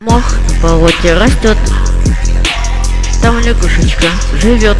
Мох 0.00 0.32
на 0.32 0.60
болоте 0.62 1.14
растет, 1.14 1.56
там 3.22 3.38
лягушечка 3.40 4.08
живет, 4.34 4.76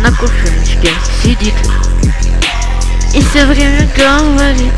на 0.00 0.10
кувшиночке 0.10 0.90
сидит 1.22 1.54
и 3.14 3.22
все 3.22 3.46
время 3.46 3.88
говорит. 3.96 4.74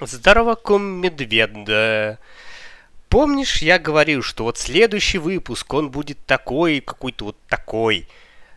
Здорово, 0.00 0.54
ком-медвед. 0.54 2.18
Помнишь, 3.14 3.62
я 3.62 3.78
говорил, 3.78 4.22
что 4.24 4.42
вот 4.42 4.58
следующий 4.58 5.18
выпуск, 5.18 5.72
он 5.72 5.92
будет 5.92 6.18
такой, 6.26 6.80
какой-то 6.80 7.26
вот 7.26 7.36
такой. 7.48 8.08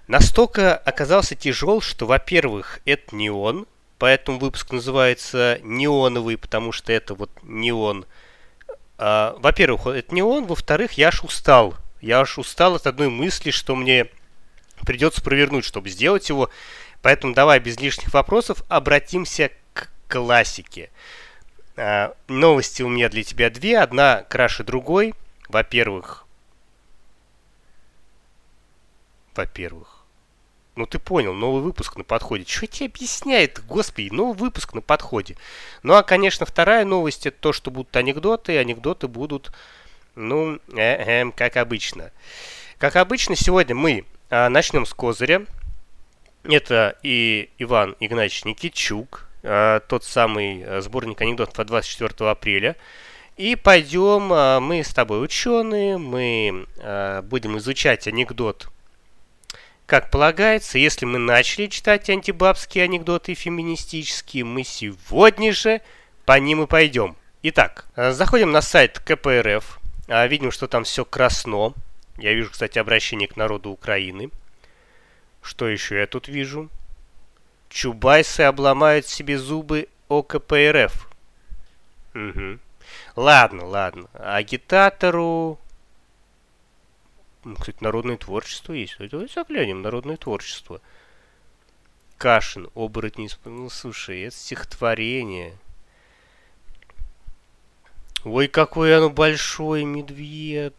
Настолько 0.08 0.76
оказался 0.76 1.36
тяжел, 1.36 1.80
что, 1.80 2.08
во-первых, 2.08 2.80
это 2.84 3.16
не 3.16 3.30
он, 3.30 3.68
поэтому 4.00 4.40
выпуск 4.40 4.72
называется 4.72 5.60
неоновый, 5.62 6.40
потому 6.40 6.72
что 6.72 6.92
это 6.92 7.14
вот 7.14 7.30
не 7.44 7.72
он. 7.72 8.08
А, 8.98 9.36
во-первых, 9.38 9.86
это 9.86 10.16
не 10.16 10.24
он, 10.24 10.48
во-вторых, 10.48 10.94
я 10.94 11.10
аж 11.10 11.24
устал. 11.24 11.76
Я 12.02 12.22
аж 12.22 12.40
устал 12.40 12.74
от 12.74 12.88
одной 12.88 13.10
мысли, 13.10 13.52
что 13.52 13.76
мне 13.76 14.08
придется 14.88 15.22
провернуть, 15.22 15.66
чтобы 15.66 15.92
сделать 15.92 16.30
его. 16.30 16.50
Поэтому 17.04 17.36
давай 17.36 17.60
без 17.60 17.80
лишних 17.80 18.12
вопросов 18.12 18.64
обратимся 18.70 19.52
к 19.74 19.92
классике. 20.08 20.90
А, 21.78 22.16
новости 22.28 22.82
у 22.82 22.90
меня 22.90 23.08
для 23.08 23.24
тебя 23.24 23.50
две. 23.50 23.80
Одна 23.80 24.24
краше 24.24 24.64
другой. 24.64 25.14
Во-первых, 25.48 26.26
во-первых, 29.36 30.04
ну 30.76 30.86
ты 30.86 31.00
понял, 31.00 31.34
новый 31.34 31.62
выпуск 31.62 31.96
на 31.96 32.04
подходе. 32.04 32.46
Что 32.46 32.66
тебе 32.68 32.88
объясняет, 32.88 33.64
господи, 33.66 34.10
новый 34.12 34.36
выпуск 34.36 34.74
на 34.74 34.82
подходе. 34.82 35.38
Ну 35.84 35.94
а, 35.94 36.04
конечно, 36.04 36.46
вторая 36.46 36.84
новость 36.84 37.28
это 37.28 37.38
то, 37.40 37.54
что 37.54 37.70
будут 37.72 37.96
анекдоты. 37.96 38.58
Анекдоты 38.58 39.08
будут, 39.08 39.52
ну, 40.16 40.60
э 40.76 41.24
-э, 41.26 41.32
как 41.32 41.58
обычно. 41.58 42.12
Как 42.80 42.96
обычно, 42.96 43.36
сегодня 43.36 43.76
мы 43.76 44.06
э, 44.30 44.50
начнем 44.50 44.86
с 44.86 44.94
козыря. 44.94 45.46
Это 46.44 46.98
и 47.04 47.50
Иван 47.58 47.96
Игнатьевич 48.00 48.46
Никитчук, 48.46 49.24
э, 49.24 49.27
тот 49.42 50.04
самый 50.04 50.62
э, 50.62 50.82
сборник 50.82 51.22
анекдотов 51.22 51.60
от 51.60 51.68
24 51.68 52.30
апреля. 52.30 52.76
И 53.38 53.56
пойдем, 53.56 54.34
э, 54.34 54.60
мы 54.60 54.84
с 54.84 54.92
тобой 54.94 55.24
ученые, 55.24 56.00
мы 56.00 56.66
э, 56.78 57.22
будем 57.22 57.58
изучать 57.58 58.08
анекдот 58.08 58.70
как 59.86 60.12
полагается, 60.12 60.78
если 60.78 61.06
мы 61.06 61.18
начали 61.18 61.68
читать 61.68 62.10
антибабские 62.10 62.84
анекдоты 62.84 63.36
феминистические, 63.36 64.44
мы 64.44 64.66
сегодня 64.66 65.54
же 65.54 65.80
по 66.26 66.38
ним 66.38 66.64
и 66.64 66.68
пойдем. 66.68 67.16
Итак, 67.42 67.86
э, 67.96 68.12
заходим 68.12 68.52
на 68.52 68.62
сайт 68.62 69.00
КПРФ. 69.00 69.80
Видим, 70.10 70.52
что 70.52 70.68
там 70.68 70.84
все 70.84 71.06
красно. 71.06 71.74
Я 72.18 72.34
вижу, 72.34 72.52
кстати, 72.52 72.80
обращение 72.80 73.30
к 73.30 73.38
народу 73.38 73.70
Украины. 73.70 74.30
Что 75.42 75.70
еще 75.70 76.00
я 76.00 76.08
тут 76.08 76.28
вижу? 76.28 76.70
Чубайсы 77.70 78.42
обломают 78.42 79.06
себе 79.06 79.38
зубы 79.38 79.88
о 80.08 80.24
КПРФ. 80.24 81.10
Угу. 82.16 82.60
Ладно, 83.16 83.66
ладно. 83.66 84.10
Агитатору 84.14 85.60
ну, 87.48 87.56
кстати, 87.56 87.78
народное 87.82 88.18
творчество 88.18 88.74
есть. 88.74 88.98
Давайте 89.00 89.34
заглянем, 89.34 89.82
народное 89.82 90.18
творчество. 90.18 90.82
Кашин, 92.18 92.70
оборотни... 92.74 93.30
Ну, 93.46 93.70
слушай, 93.70 94.24
это 94.24 94.36
стихотворение. 94.36 95.58
Ой, 98.26 98.50
какое 98.50 98.98
оно 98.98 99.10
большое, 99.10 99.86
медведь. 99.86 100.74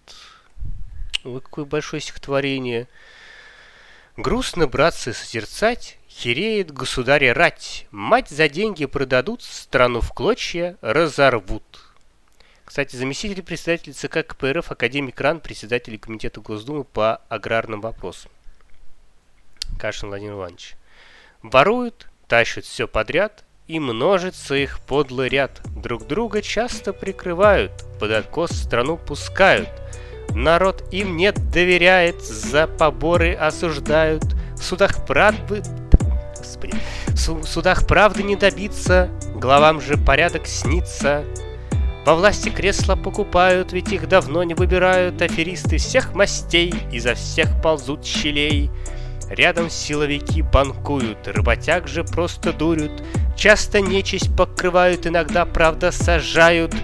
Ой, 1.24 1.40
какое 1.40 1.64
большое 1.64 2.02
стихотворение. 2.02 2.86
Грустно, 4.18 4.66
братцы, 4.66 5.14
созерцать, 5.14 5.97
Хереет 6.20 6.72
государя 6.72 7.32
рать, 7.32 7.86
Мать 7.92 8.28
за 8.28 8.48
деньги 8.48 8.86
продадут, 8.86 9.40
Страну 9.40 10.00
в 10.00 10.12
клочья 10.12 10.76
разорвут. 10.80 11.62
Кстати, 12.64 12.96
заместитель 12.96 13.44
председателя 13.44 13.92
ЦК 13.92 14.26
КПРФ 14.26 14.72
академик 14.72 15.20
РАН, 15.20 15.38
председатель 15.38 15.96
Комитета 15.96 16.40
Госдумы 16.40 16.82
по 16.82 17.20
аграрным 17.28 17.80
вопросам. 17.80 18.32
Кашин 19.78 20.08
Владимир 20.08 20.32
Иванович. 20.32 20.74
Воруют, 21.42 22.08
тащат 22.26 22.64
все 22.64 22.88
подряд, 22.88 23.44
и 23.68 23.78
множится 23.78 24.56
их 24.56 24.80
подлый 24.80 25.28
ряд. 25.28 25.60
Друг 25.80 26.08
друга 26.08 26.42
часто 26.42 26.92
прикрывают, 26.92 27.70
под 28.00 28.10
откос 28.10 28.50
страну 28.50 28.96
пускают. 28.96 29.70
Народ 30.30 30.82
им 30.92 31.16
нет 31.16 31.36
доверяет, 31.52 32.20
за 32.22 32.66
поборы 32.66 33.34
осуждают. 33.34 34.24
В 34.56 34.64
судах 34.64 35.06
правды... 35.06 35.62
Господи. 36.48 36.74
В 37.06 37.44
судах 37.46 37.86
правды 37.86 38.22
не 38.22 38.34
добиться, 38.34 39.10
главам 39.34 39.82
же 39.82 39.98
порядок 39.98 40.46
снится. 40.46 41.24
Во 42.06 42.14
власти 42.14 42.48
кресла 42.48 42.96
покупают, 42.96 43.72
ведь 43.72 43.92
их 43.92 44.08
давно 44.08 44.42
не 44.44 44.54
выбирают 44.54 45.20
Аферисты 45.20 45.76
всех 45.76 46.14
мастей, 46.14 46.72
изо 46.90 47.14
всех 47.14 47.60
ползут 47.62 48.06
щелей. 48.06 48.70
Рядом 49.28 49.68
силовики 49.68 50.40
банкуют, 50.40 51.28
работяг 51.28 51.86
же 51.86 52.02
просто 52.02 52.54
дурят, 52.54 52.92
Часто 53.36 53.80
нечисть 53.80 54.34
покрывают, 54.34 55.06
иногда, 55.06 55.44
правда, 55.44 55.92
сажают. 55.92 56.74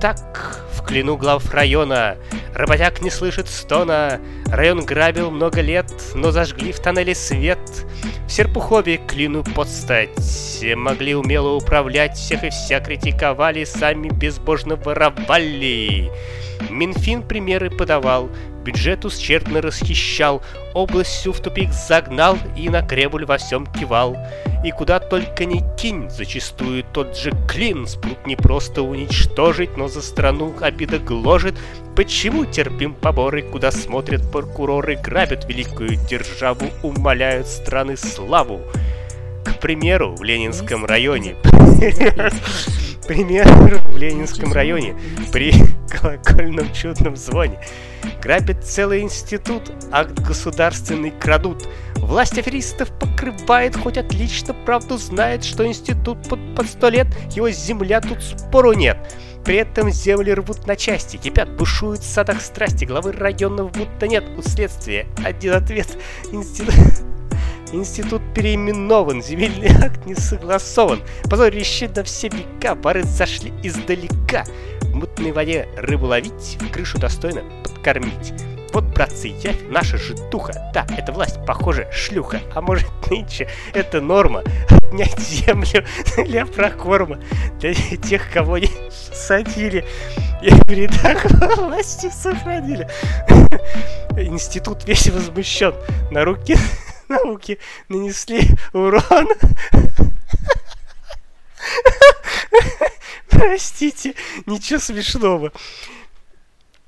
Так, 0.00 0.61
в 0.88 1.16
глав 1.16 1.52
района, 1.52 2.16
работяг 2.54 3.02
не 3.02 3.10
слышит 3.10 3.48
стона, 3.48 4.20
Район 4.46 4.84
грабил 4.84 5.30
много 5.30 5.60
лет, 5.60 5.90
но 6.14 6.30
зажгли 6.30 6.72
в 6.72 6.80
тоннеле 6.80 7.14
свет— 7.14 7.58
в 8.32 8.34
Серпухове 8.34 8.96
клину 8.96 9.44
подстать. 9.44 10.64
Могли 10.74 11.14
умело 11.14 11.54
управлять, 11.54 12.16
всех 12.16 12.44
и 12.44 12.48
вся 12.48 12.80
критиковали, 12.80 13.64
Сами 13.64 14.08
безбожно 14.08 14.76
воровали. 14.76 16.10
Минфин 16.70 17.22
примеры 17.22 17.68
подавал, 17.68 18.30
бюджет 18.62 19.04
ущербно 19.04 19.60
расхищал, 19.60 20.42
область 20.74 21.10
всю 21.10 21.32
в 21.32 21.40
тупик 21.40 21.72
загнал 21.72 22.38
и 22.56 22.68
на 22.68 22.82
Кремль 22.82 23.24
во 23.24 23.38
всем 23.38 23.66
кивал. 23.66 24.16
И 24.64 24.70
куда 24.70 25.00
только 25.00 25.44
не 25.44 25.62
кинь, 25.76 26.08
зачастую 26.08 26.84
тот 26.92 27.16
же 27.16 27.32
клин 27.48 27.86
спрут 27.86 28.26
не 28.26 28.36
просто 28.36 28.82
уничтожить, 28.82 29.76
но 29.76 29.88
за 29.88 30.02
страну 30.02 30.54
обида 30.60 30.98
гложет. 30.98 31.54
Почему 31.96 32.44
терпим 32.44 32.94
поборы, 32.94 33.42
куда 33.42 33.70
смотрят 33.70 34.30
прокуроры, 34.30 34.96
грабят 34.96 35.48
великую 35.48 35.96
державу, 36.08 36.66
умоляют 36.82 37.48
страны 37.48 37.96
славу? 37.96 38.60
К 39.44 39.58
примеру, 39.58 40.14
в 40.14 40.22
Ленинском 40.22 40.84
районе 40.84 41.36
пример 43.12 43.46
в 43.90 43.98
Ленинском 43.98 44.54
районе 44.54 44.96
при 45.32 45.52
колокольном 45.90 46.72
чудном 46.72 47.14
звоне. 47.14 47.58
Грабят 48.22 48.64
целый 48.64 49.02
институт, 49.02 49.70
акт 49.90 50.18
государственный 50.20 51.10
крадут. 51.10 51.68
Власть 51.96 52.38
аферистов 52.38 52.88
покрывает, 52.98 53.76
хоть 53.76 53.98
отлично 53.98 54.54
правду 54.54 54.96
знает, 54.96 55.44
что 55.44 55.66
институт 55.66 56.26
под, 56.26 56.40
под 56.56 56.66
сто 56.66 56.88
лет, 56.88 57.06
его 57.36 57.50
земля 57.50 58.00
тут 58.00 58.22
спору 58.22 58.72
нет. 58.72 58.96
При 59.44 59.56
этом 59.56 59.90
земли 59.90 60.32
рвут 60.32 60.66
на 60.66 60.74
части, 60.74 61.18
кипят, 61.18 61.54
бушуют 61.54 62.00
в 62.00 62.10
садах 62.10 62.40
страсти, 62.40 62.86
главы 62.86 63.12
районов 63.12 63.72
будто 63.72 64.08
нет. 64.08 64.24
У 64.38 64.42
следствия 64.42 65.06
один 65.22 65.52
ответ. 65.52 65.98
Институт... 66.32 66.74
Институт 67.72 68.20
переименован, 68.34 69.22
земельный 69.22 69.68
акт 69.82 70.04
не 70.04 70.14
согласован. 70.14 71.00
Позорище 71.30 71.88
на 71.88 72.04
все 72.04 72.28
века, 72.28 72.74
бары 72.74 73.02
зашли 73.02 73.50
издалека. 73.62 74.44
В 74.82 74.94
мутной 74.94 75.32
воде 75.32 75.66
рыбу 75.78 76.06
ловить, 76.06 76.58
в 76.60 76.70
крышу 76.70 76.98
достойно 76.98 77.42
подкормить. 77.64 78.34
Вот, 78.74 78.84
братцы, 78.84 79.28
явь 79.28 79.60
наша 79.70 79.96
житуха. 79.96 80.70
Да, 80.74 80.86
эта 80.96 81.12
власть, 81.12 81.38
похоже, 81.46 81.88
шлюха. 81.92 82.40
А 82.54 82.60
может, 82.60 82.88
нынче 83.10 83.48
это 83.72 84.02
норма? 84.02 84.42
Отнять 84.68 85.18
землю 85.18 85.84
для 86.26 86.44
прокорма. 86.44 87.18
Для 87.58 87.74
тех, 87.74 88.30
кого 88.30 88.58
не 88.58 88.70
садили. 88.90 89.84
И 90.42 90.50
в 90.50 90.70
рядах 90.70 91.24
власти 91.56 92.10
сохранили. 92.10 92.86
Институт 94.18 94.86
весь 94.86 95.08
возмущен. 95.08 95.74
На 96.10 96.24
руке 96.24 96.58
науки 97.12 97.58
нанесли 97.88 98.48
урон. 98.72 99.28
Простите, 103.28 104.14
ничего 104.46 104.78
смешного. 104.78 105.52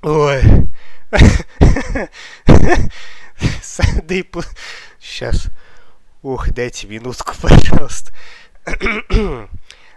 Ой. 0.01 0.41
Сады... 3.61 4.25
Сейчас. 4.99 5.49
Ох, 6.21 6.49
дайте 6.49 6.87
минутку, 6.87 7.33
пожалуйста. 7.41 8.11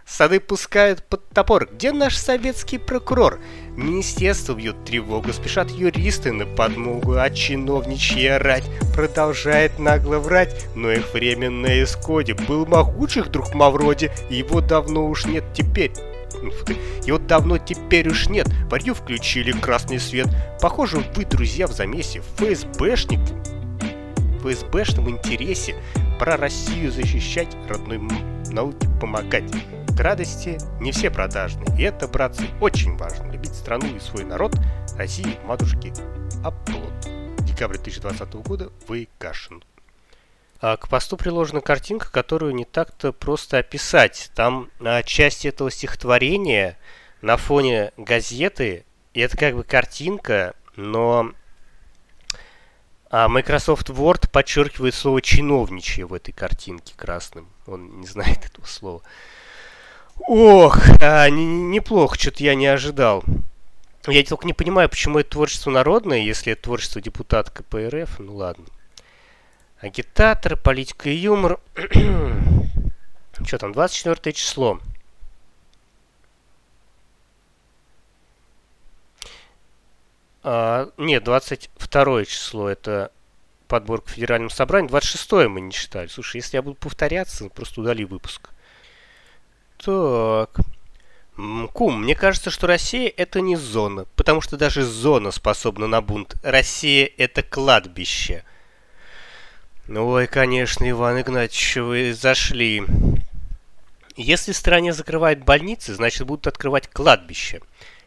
Сады 0.08 0.40
пускают 0.40 1.02
под 1.02 1.28
топор. 1.28 1.68
Где 1.70 1.92
наш 1.92 2.16
советский 2.16 2.78
прокурор? 2.78 3.38
Министерство 3.76 4.54
бьют 4.54 4.82
тревогу, 4.86 5.34
спешат 5.34 5.70
юристы 5.70 6.32
на 6.32 6.46
подмогу, 6.46 7.18
а 7.18 7.28
чиновничья 7.28 8.38
рать 8.38 8.64
продолжает 8.94 9.78
нагло 9.78 10.16
врать, 10.16 10.66
но 10.74 10.90
их 10.90 11.12
время 11.12 11.50
на 11.50 11.82
исходе. 11.82 12.32
Был 12.32 12.64
могучих 12.64 13.30
друг 13.30 13.54
Мавроди, 13.54 14.10
его 14.30 14.62
давно 14.62 15.06
уж 15.08 15.26
нет 15.26 15.44
теперь. 15.54 15.92
Его 17.04 17.18
давно 17.18 17.58
теперь 17.58 18.08
уж 18.08 18.28
нет. 18.28 18.46
Варью 18.70 18.94
включили 18.94 19.52
красный 19.52 19.98
свет. 19.98 20.28
Похоже, 20.60 21.02
вы, 21.16 21.24
друзья, 21.24 21.66
в 21.66 21.72
замесе. 21.72 22.22
ФСБшник 22.36 23.20
ФСБшном 24.40 25.10
интересе 25.10 25.74
про 26.18 26.36
Россию 26.36 26.92
защищать, 26.92 27.48
родной 27.68 28.00
науке 28.52 28.88
помогать. 29.00 29.44
Радости 29.98 30.58
не 30.78 30.92
все 30.92 31.10
продажны. 31.10 31.64
И 31.76 31.82
это, 31.82 32.06
братцы, 32.06 32.46
очень 32.60 32.96
важно. 32.96 33.32
Любить 33.32 33.52
страну 33.52 33.96
и 33.96 33.98
свой 33.98 34.22
народ. 34.22 34.54
России, 34.96 35.36
матушки, 35.44 35.92
оплот. 36.44 36.92
Декабрь 37.40 37.78
2020 37.78 38.34
года. 38.34 38.70
Вы 38.86 39.08
Кашин. 39.18 39.64
А 40.60 40.76
к 40.76 40.88
посту 40.88 41.16
приложена 41.16 41.60
картинка, 41.62 42.12
которую 42.12 42.54
не 42.54 42.64
так-то 42.64 43.12
просто 43.12 43.58
описать. 43.58 44.30
Там 44.36 44.70
а, 44.78 45.02
часть 45.02 45.44
этого 45.44 45.68
стихотворения 45.68 46.78
на 47.20 47.36
фоне 47.36 47.90
газеты, 47.96 48.84
и 49.14 49.20
это 49.20 49.36
как 49.36 49.56
бы 49.56 49.64
картинка, 49.64 50.54
но 50.76 51.32
а 53.10 53.28
Microsoft 53.28 53.90
Word 53.90 54.30
подчеркивает 54.30 54.94
слово 54.94 55.22
чиновничье 55.22 56.06
в 56.06 56.14
этой 56.14 56.30
картинке 56.30 56.94
красным. 56.96 57.48
Он 57.66 58.00
не 58.00 58.06
знает 58.06 58.44
этого 58.44 58.66
слова. 58.66 59.02
Ох, 60.26 60.78
а, 61.00 61.28
не, 61.30 61.44
неплохо, 61.46 62.18
что-то 62.18 62.42
я 62.42 62.54
не 62.54 62.66
ожидал. 62.66 63.24
Я 64.06 64.24
только 64.24 64.46
не 64.46 64.52
понимаю, 64.52 64.88
почему 64.88 65.18
это 65.18 65.30
творчество 65.30 65.70
народное, 65.70 66.18
если 66.18 66.52
это 66.52 66.62
творчество 66.62 67.00
депутата 67.00 67.50
КПРФ. 67.50 68.18
Ну 68.20 68.36
ладно. 68.36 68.64
Агитатор, 69.80 70.56
политика 70.56 71.08
и 71.08 71.14
юмор. 71.14 71.60
Что 73.46 73.58
там, 73.58 73.72
24 73.72 74.32
число. 74.32 74.80
А, 80.42 80.90
нет, 80.96 81.24
22 81.24 82.24
число 82.24 82.68
это 82.68 83.12
подборка 83.68 84.10
Федерального 84.10 84.50
собрания. 84.50 84.88
26 84.88 85.32
мы 85.48 85.60
не 85.60 85.72
читали. 85.72 86.08
Слушай, 86.08 86.36
если 86.36 86.56
я 86.56 86.62
буду 86.62 86.76
повторяться, 86.76 87.48
просто 87.50 87.80
удали 87.82 88.04
выпуск. 88.04 88.50
Так. 89.84 90.60
Кум, 91.72 92.02
мне 92.02 92.16
кажется, 92.16 92.50
что 92.50 92.66
Россия 92.66 93.12
это 93.16 93.40
не 93.40 93.54
зона, 93.54 94.06
потому 94.16 94.40
что 94.40 94.56
даже 94.56 94.84
зона 94.84 95.30
способна 95.30 95.86
на 95.86 96.00
бунт. 96.00 96.34
Россия 96.42 97.08
это 97.16 97.42
кладбище. 97.42 98.42
Ой, 99.88 100.26
конечно, 100.26 100.88
Иван 100.90 101.20
Игнатьевич, 101.20 101.76
вы 101.76 102.12
зашли. 102.12 102.82
Если 104.16 104.50
стране 104.50 104.92
закрывают 104.92 105.44
больницы, 105.44 105.94
значит 105.94 106.26
будут 106.26 106.48
открывать 106.48 106.88
кладбища. 106.88 107.60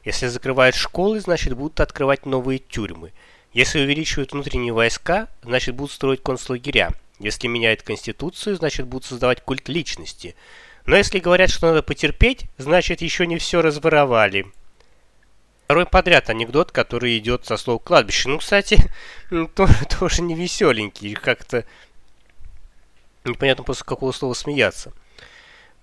Если 0.03 0.27
закрывают 0.27 0.75
школы, 0.75 1.21
значит 1.21 1.53
будут 1.53 1.79
открывать 1.79 2.25
новые 2.25 2.59
тюрьмы. 2.59 3.13
Если 3.53 3.79
увеличивают 3.79 4.33
внутренние 4.33 4.73
войска, 4.73 5.29
значит 5.41 5.75
будут 5.75 5.93
строить 5.93 6.21
концлагеря. 6.21 6.91
Если 7.19 7.47
меняют 7.47 7.83
конституцию, 7.83 8.57
значит 8.57 8.87
будут 8.87 9.05
создавать 9.05 9.41
культ 9.41 9.69
личности. 9.69 10.35
Но 10.91 10.97
если 10.97 11.19
говорят, 11.19 11.49
что 11.49 11.67
надо 11.67 11.83
потерпеть, 11.83 12.47
значит 12.57 13.01
еще 13.01 13.25
не 13.25 13.37
все 13.37 13.61
разворовали. 13.61 14.45
Второй 15.63 15.85
подряд 15.85 16.29
анекдот, 16.29 16.73
который 16.73 17.17
идет 17.17 17.45
со 17.45 17.55
слов 17.55 17.81
кладбище. 17.81 18.27
Ну, 18.27 18.39
кстати, 18.39 18.77
тоже, 19.55 19.73
тоже 19.99 20.21
не 20.21 20.35
веселенький. 20.35 21.13
Как-то 21.13 21.63
непонятно 23.23 23.63
после 23.63 23.85
какого 23.85 24.11
слова 24.11 24.33
смеяться. 24.33 24.91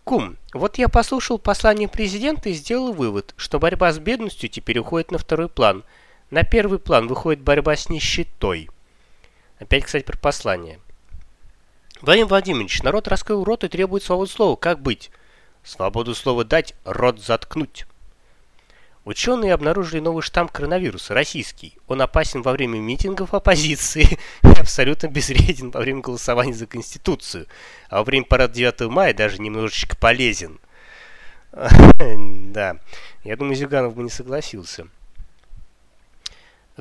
Кум, 0.05 0.37
вот 0.53 0.77
я 0.77 0.91
послушал 0.91 1.39
послание 1.39 1.89
президента 1.89 2.51
и 2.51 2.53
сделал 2.53 2.93
вывод, 2.93 3.33
что 3.39 3.59
борьба 3.59 3.93
с 3.93 3.99
бедностью 3.99 4.51
теперь 4.51 4.79
уходит 4.79 5.11
на 5.11 5.17
второй 5.17 5.49
план. 5.49 5.85
На 6.31 6.43
первый 6.43 6.79
план 6.79 7.07
выходит 7.07 7.41
борьба 7.41 7.77
с 7.77 7.89
нищетой. 7.89 8.69
Опять, 9.59 9.87
кстати, 9.87 10.05
про 10.05 10.19
послание. 10.19 10.81
Владимир 12.01 12.29
Владимирович, 12.29 12.83
народ 12.83 13.09
раскрыл 13.09 13.43
рот 13.43 13.65
и 13.65 13.69
требует 13.69 14.05
свободы 14.05 14.31
слова. 14.31 14.57
Как 14.57 14.81
быть? 14.81 15.11
Свободу 15.65 16.15
слова 16.15 16.45
дать, 16.45 16.75
рот 16.85 17.21
заткнуть. 17.21 17.87
Ученые 19.05 19.55
обнаружили 19.55 20.01
новый 20.01 20.23
штамм 20.23 20.49
коронавируса, 20.49 21.15
российский. 21.15 21.77
Он 21.89 22.03
опасен 22.03 22.43
во 22.43 22.53
время 22.53 22.79
митингов 22.79 23.35
оппозиции 23.35 24.19
и 24.43 24.61
абсолютно 24.61 25.09
безвреден 25.09 25.71
во 25.71 25.81
время 25.81 26.01
голосования 26.01 26.55
за 26.55 26.67
Конституцию. 26.67 27.47
А 27.89 27.99
во 27.99 28.05
время 28.05 28.27
парада 28.27 28.55
9 28.55 28.81
мая 28.91 29.15
даже 29.15 29.41
немножечко 29.41 29.97
полезен. 29.97 30.61
Да, 31.53 32.77
я 33.25 33.37
думаю, 33.37 33.57
Зюганов 33.57 33.95
бы 33.95 34.03
не 34.03 34.11
согласился. 34.11 34.87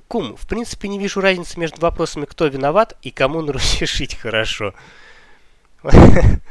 Кум, 0.07 0.35
в 0.35 0.47
принципе, 0.47 0.87
не 0.89 0.99
вижу 0.99 1.21
разницы 1.21 1.59
между 1.59 1.81
вопросами, 1.81 2.25
кто 2.25 2.45
виноват 2.45 2.95
и 3.01 3.09
кому 3.09 3.41
на 3.41 3.53
Руси 3.53 3.85
шить 3.87 4.15
хорошо. 4.15 4.73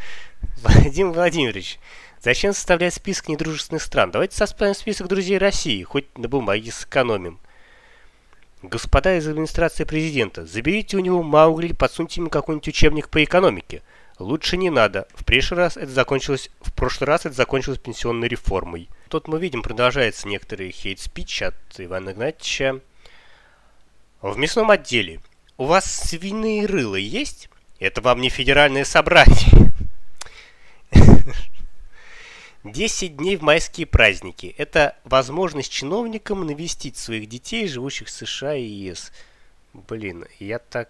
Владимир 0.63 1.13
Владимирович, 1.13 1.79
зачем 2.23 2.55
составлять 2.55 2.95
список 2.95 3.29
недружественных 3.29 3.83
стран? 3.83 4.11
Давайте 4.11 4.37
составим 4.37 4.75
список 4.75 5.09
друзей 5.09 5.37
России, 5.37 5.83
хоть 5.83 6.17
на 6.17 6.29
бумаге 6.29 6.73
сэкономим. 6.73 7.39
Господа 8.63 9.17
из 9.19 9.29
администрации 9.29 9.85
президента, 9.85 10.47
заберите 10.47 10.97
у 10.97 11.01
него 11.01 11.23
Маугли 11.23 11.75
подсуньте 11.75 12.21
ему 12.21 12.31
какой-нибудь 12.31 12.69
учебник 12.69 13.11
по 13.11 13.23
экономике. 13.23 13.83
Лучше 14.19 14.57
не 14.57 14.71
надо. 14.71 15.07
В 15.15 15.27
прошлый 15.27 15.59
раз 15.59 15.77
это 15.77 15.93
закончилось, 15.93 16.51
в 16.63 16.73
прошлый 16.73 17.07
раз 17.07 17.27
это 17.27 17.35
закончилось 17.35 17.79
пенсионной 17.79 18.29
реформой. 18.29 18.89
Тут 19.11 19.29
мы 19.29 19.39
видим, 19.39 19.63
продолжается 19.63 20.27
некоторый 20.27 20.71
хейт-спич 20.71 21.43
от 21.43 21.55
Ивана 21.77 22.11
Игнатьевича. 22.11 22.81
В 24.23 24.39
мясном 24.39 24.71
отделе. 24.71 25.21
У 25.59 25.67
вас 25.67 25.85
свиные 25.85 26.65
рылы 26.65 27.01
есть? 27.01 27.51
Это 27.79 28.01
вам 28.01 28.21
не 28.21 28.31
федеральное 28.31 28.85
собрание. 28.85 29.73
10 32.65 33.17
дней 33.17 33.37
в 33.37 33.43
майские 33.43 33.87
праздники. 33.87 34.55
Это 34.59 34.97
возможность 35.05 35.71
чиновникам 35.71 36.47
навестить 36.47 36.97
своих 36.97 37.29
детей, 37.29 37.69
живущих 37.69 38.09
в 38.09 38.11
США 38.11 38.55
и 38.55 38.65
ЕС. 38.65 39.13
Блин, 39.73 40.27
я 40.39 40.59
так... 40.59 40.89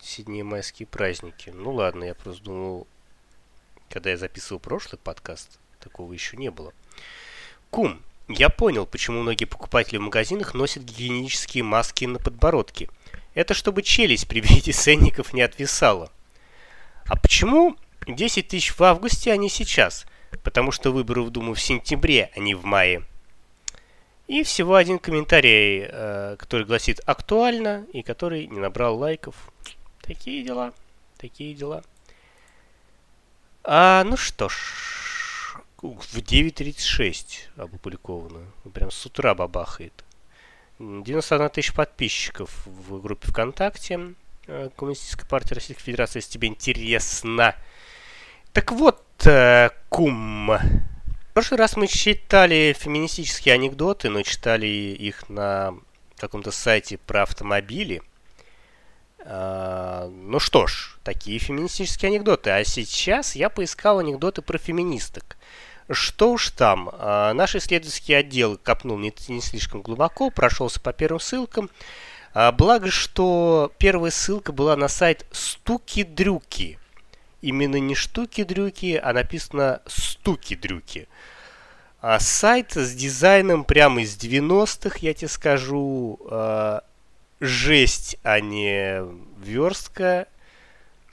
10 0.00 0.26
дней 0.26 0.42
майские 0.42 0.86
праздники. 0.86 1.50
Ну 1.50 1.72
ладно, 1.72 2.04
я 2.04 2.14
просто 2.14 2.44
думал, 2.44 2.86
когда 3.88 4.10
я 4.10 4.16
записывал 4.16 4.60
прошлый 4.60 4.98
подкаст, 5.02 5.58
такого 5.80 6.12
еще 6.12 6.36
не 6.36 6.50
было. 6.50 6.72
Кум, 7.70 8.02
я 8.28 8.48
понял, 8.48 8.86
почему 8.86 9.22
многие 9.22 9.44
покупатели 9.46 9.98
в 9.98 10.02
магазинах 10.02 10.54
носят 10.54 10.82
гигиенические 10.82 11.62
маски 11.62 12.04
на 12.04 12.18
подбородке. 12.18 12.88
Это 13.36 13.52
чтобы 13.52 13.82
челюсть 13.82 14.26
при 14.26 14.40
виде 14.40 14.72
ценников 14.72 15.34
не 15.34 15.42
отвисала. 15.42 16.10
А 17.04 17.16
почему 17.16 17.76
10 18.06 18.48
тысяч 18.48 18.74
в 18.74 18.82
августе, 18.82 19.30
а 19.30 19.36
не 19.36 19.50
сейчас? 19.50 20.06
Потому 20.42 20.72
что 20.72 20.90
выборы 20.90 21.22
в 21.22 21.28
Думу 21.28 21.52
в 21.52 21.60
сентябре, 21.60 22.30
а 22.34 22.40
не 22.40 22.54
в 22.54 22.64
мае. 22.64 23.04
И 24.26 24.42
всего 24.42 24.74
один 24.74 24.98
комментарий, 24.98 25.84
э, 25.86 26.36
который 26.38 26.64
гласит 26.64 27.00
«актуально» 27.04 27.86
и 27.92 28.02
который 28.02 28.46
не 28.46 28.58
набрал 28.58 28.96
лайков. 28.96 29.52
Такие 30.00 30.42
дела, 30.42 30.72
такие 31.18 31.54
дела. 31.54 31.84
А, 33.64 34.02
ну 34.04 34.16
что 34.16 34.48
ж, 34.48 34.56
в 35.82 36.16
9.36 36.16 37.50
опубликовано. 37.58 38.46
Прям 38.72 38.90
с 38.90 39.04
утра 39.04 39.34
бабахает. 39.34 40.05
91 40.78 41.48
тысяч 41.50 41.72
подписчиков 41.72 42.50
в 42.66 43.00
группе 43.00 43.28
ВКонтакте 43.28 44.14
э, 44.46 44.68
Коммунистической 44.76 45.26
партии 45.26 45.54
Российской 45.54 45.82
Федерации, 45.82 46.18
если 46.18 46.32
тебе 46.32 46.48
интересно. 46.48 47.54
Так 48.52 48.72
вот, 48.72 49.02
э, 49.26 49.70
кум. 49.88 50.48
В 50.48 51.32
прошлый 51.32 51.58
раз 51.58 51.76
мы 51.76 51.86
читали 51.86 52.74
феминистические 52.78 53.54
анекдоты, 53.54 54.08
но 54.08 54.22
читали 54.22 54.66
их 54.66 55.28
на 55.28 55.74
каком-то 56.16 56.50
сайте 56.50 56.98
про 56.98 57.22
автомобили. 57.22 58.02
А, 59.28 60.08
ну 60.08 60.38
что 60.38 60.66
ж, 60.66 60.98
такие 61.02 61.38
феминистические 61.38 62.10
анекдоты. 62.10 62.50
А 62.50 62.64
сейчас 62.64 63.34
я 63.34 63.48
поискал 63.48 63.98
анекдоты 63.98 64.40
про 64.40 64.56
феминисток. 64.56 65.36
Что 65.88 66.32
уж 66.32 66.50
там, 66.50 66.90
а, 66.92 67.32
наш 67.32 67.54
исследовательский 67.54 68.16
отдел 68.16 68.58
копнул 68.60 68.98
не, 68.98 69.14
не 69.28 69.40
слишком 69.40 69.82
глубоко, 69.82 70.30
прошелся 70.30 70.80
по 70.80 70.92
первым 70.92 71.20
ссылкам. 71.20 71.70
А, 72.34 72.50
благо, 72.50 72.90
что 72.90 73.72
первая 73.78 74.10
ссылка 74.10 74.52
была 74.52 74.76
на 74.76 74.88
сайт 74.88 75.26
Стуки-дрюки. 75.30 76.78
Именно 77.40 77.76
не 77.76 77.94
штуки-дрюки, 77.94 79.00
а 79.00 79.12
написано 79.12 79.80
Стуки-дрюки. 79.86 81.06
А 82.00 82.18
сайт 82.18 82.72
с 82.72 82.92
дизайном 82.92 83.64
прямо 83.64 84.02
из 84.02 84.16
90-х, 84.16 84.98
я 85.00 85.14
тебе 85.14 85.28
скажу, 85.28 86.18
э, 86.28 86.80
жесть, 87.40 88.16
а 88.24 88.40
не 88.40 89.02
верстка. 89.38 90.26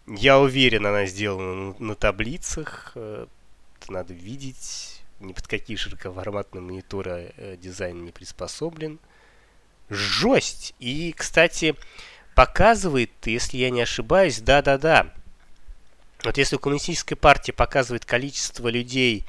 Я 0.08 0.40
уверен, 0.40 0.86
она 0.88 1.06
сделана 1.06 1.74
на, 1.74 1.76
на 1.80 1.96
таблицах. 1.96 2.98
Это 3.84 3.92
надо 3.92 4.14
видеть. 4.14 5.02
Ни 5.20 5.34
под 5.34 5.48
какие 5.48 5.76
широкоформатные 5.78 6.62
мониторы 6.62 7.34
э, 7.36 7.58
дизайн 7.58 8.06
не 8.06 8.12
приспособлен. 8.12 9.00
Жесть! 9.90 10.74
И, 10.80 11.14
кстати, 11.14 11.76
показывает, 12.34 13.12
если 13.26 13.58
я 13.58 13.70
не 13.70 13.82
ошибаюсь, 13.82 14.40
да-да-да. 14.40 15.14
Вот 16.24 16.38
если 16.38 16.56
коммунистическая 16.56 17.16
партия 17.16 17.52
показывает 17.52 18.06
количество 18.06 18.70
людей, 18.70 19.26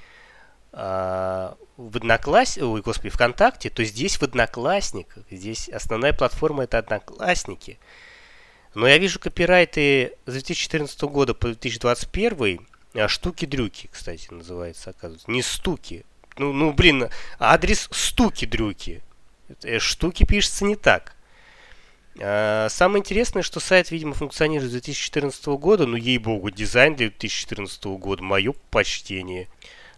а, 0.72 1.56
в 1.76 1.96
Одноклассниках, 1.96 2.68
ой, 2.68 2.82
господи, 2.82 3.10
ВКонтакте, 3.10 3.70
то 3.70 3.82
здесь 3.82 4.16
в 4.16 4.22
Одноклассниках, 4.22 5.24
здесь 5.30 5.68
основная 5.68 6.12
платформа 6.12 6.64
это 6.64 6.78
Одноклассники. 6.78 7.78
Но 8.74 8.86
я 8.86 8.98
вижу 8.98 9.18
копирайты 9.18 10.12
с 10.26 10.32
2014 10.32 11.00
года 11.02 11.34
по 11.34 11.48
2021, 11.48 12.66
а 12.94 13.08
штуки-дрюки, 13.08 13.88
кстати, 13.92 14.28
называется, 14.30 14.90
оказывается. 14.90 15.30
Не 15.30 15.42
стуки. 15.42 16.04
Ну, 16.36 16.52
ну 16.52 16.72
блин, 16.72 17.08
адрес 17.38 17.88
стуки-дрюки. 17.90 19.02
Э, 19.62 19.78
штуки 19.78 20.24
пишется 20.24 20.64
не 20.64 20.76
так. 20.76 21.14
А, 22.20 22.68
самое 22.70 23.00
интересное, 23.00 23.42
что 23.42 23.60
сайт, 23.60 23.90
видимо, 23.90 24.14
функционирует 24.14 24.70
с 24.70 24.72
2014 24.72 25.46
года, 25.46 25.86
но 25.86 25.96
ей-богу, 25.96 26.50
дизайн 26.50 26.94
для 26.94 27.08
2014 27.08 27.84
года, 27.84 28.22
мое 28.22 28.52
почтение. 28.70 29.48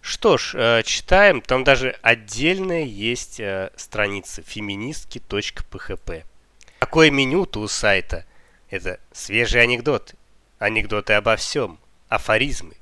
Что 0.01 0.39
ж, 0.39 0.55
э, 0.55 0.83
читаем. 0.85 1.41
Там 1.41 1.65
даже 1.65 1.97
отдельная 2.01 2.85
есть 2.85 3.41
э, 3.41 3.71
страница 3.77 4.43
феминистки.php. 4.43 6.25
Какое 6.79 7.11
меню-то 7.11 7.61
у 7.61 7.69
сайта? 7.69 8.25
Это 8.71 9.01
свежий 9.13 9.63
анекдот. 9.63 10.15
Анекдоты 10.59 11.15
обо 11.15 11.37
всем. 11.37 11.79
Афоризмы. 12.09 12.75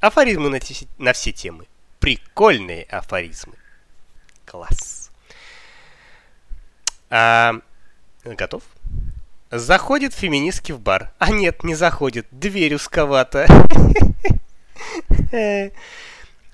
Афоризмы 0.00 0.48
на, 0.48 0.60
те, 0.60 0.86
на 0.98 1.12
все 1.12 1.30
темы. 1.32 1.66
Прикольные 1.98 2.84
афоризмы. 2.84 3.54
Класс. 4.46 5.10
А, 7.10 7.54
готов? 8.24 8.62
Заходит 9.50 10.14
феминистки 10.14 10.72
в 10.72 10.80
бар. 10.80 11.12
А 11.18 11.30
нет, 11.30 11.64
не 11.64 11.74
заходит. 11.74 12.26
Дверь 12.30 12.74
узковата. 12.74 13.46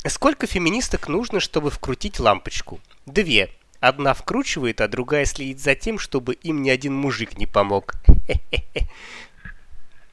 Сколько 0.06 0.46
феминисток 0.46 1.08
нужно, 1.08 1.38
чтобы 1.38 1.70
вкрутить 1.70 2.18
лампочку? 2.18 2.80
Две. 3.06 3.50
Одна 3.78 4.14
вкручивает, 4.14 4.80
а 4.80 4.88
другая 4.88 5.24
следит 5.24 5.60
за 5.60 5.74
тем, 5.74 5.98
чтобы 5.98 6.34
им 6.34 6.62
ни 6.62 6.70
один 6.70 6.94
мужик 6.94 7.38
не 7.38 7.46
помог. 7.46 7.94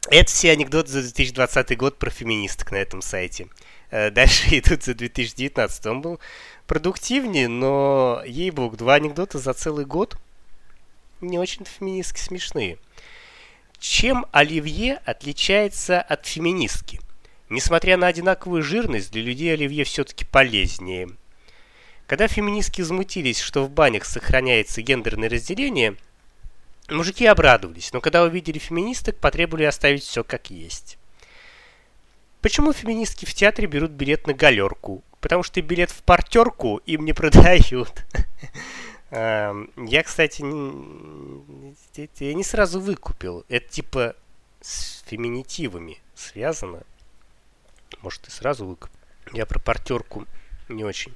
Это 0.09 0.29
все 0.29 0.51
анекдоты 0.51 0.89
за 0.89 1.01
2020 1.01 1.77
год 1.77 1.97
про 1.97 2.09
феминисток 2.09 2.71
на 2.71 2.77
этом 2.77 3.01
сайте. 3.01 3.47
Э, 3.89 4.11
дальше 4.11 4.47
идут 4.59 4.83
за 4.83 4.93
2019. 4.93 5.85
Он 5.85 6.01
был 6.01 6.19
продуктивнее, 6.67 7.47
но, 7.47 8.21
ей-богу, 8.25 8.75
два 8.75 8.95
анекдота 8.95 9.39
за 9.39 9.53
целый 9.53 9.85
год 9.85 10.17
не 11.21 11.39
очень 11.39 11.65
феминистски 11.65 12.19
смешные. 12.19 12.77
Чем 13.79 14.25
оливье 14.31 15.01
отличается 15.05 16.01
от 16.01 16.25
феминистки? 16.25 16.99
Несмотря 17.49 17.97
на 17.97 18.07
одинаковую 18.07 18.63
жирность, 18.63 19.11
для 19.11 19.21
людей 19.21 19.53
оливье 19.53 19.83
все-таки 19.83 20.25
полезнее. 20.25 21.09
Когда 22.07 22.27
феминистки 22.27 22.81
возмутились, 22.81 23.39
что 23.39 23.63
в 23.63 23.69
банях 23.69 24.05
сохраняется 24.05 24.81
гендерное 24.81 25.29
разделение, 25.29 25.95
мужики 26.89 27.25
обрадовались, 27.25 27.93
но 27.93 28.01
когда 28.01 28.23
увидели 28.23 28.59
феминисток, 28.59 29.17
потребовали 29.17 29.63
оставить 29.63 30.03
все 30.03 30.23
как 30.23 30.49
есть. 30.49 30.97
Почему 32.41 32.73
феминистки 32.73 33.25
в 33.25 33.33
театре 33.33 33.67
берут 33.67 33.91
билет 33.91 34.27
на 34.27 34.33
галерку? 34.33 35.01
Потому 35.21 35.43
что 35.43 35.61
билет 35.61 35.91
в 35.91 36.03
портерку 36.03 36.81
им 36.85 37.05
не 37.05 37.13
продают. 37.13 38.03
Эм, 39.11 39.71
я, 39.77 40.03
кстати, 40.03 40.41
не 40.41 42.43
сразу 42.43 42.81
выкупил. 42.81 43.45
Это 43.47 43.69
типа 43.69 44.15
с 44.59 45.03
феминитивами 45.07 45.99
связано. 46.15 46.81
Может, 48.01 48.27
и 48.27 48.31
сразу 48.31 48.65
выкуп. 48.65 48.89
Я 49.31 49.45
про 49.45 49.59
портерку 49.59 50.27
не 50.67 50.83
очень. 50.83 51.13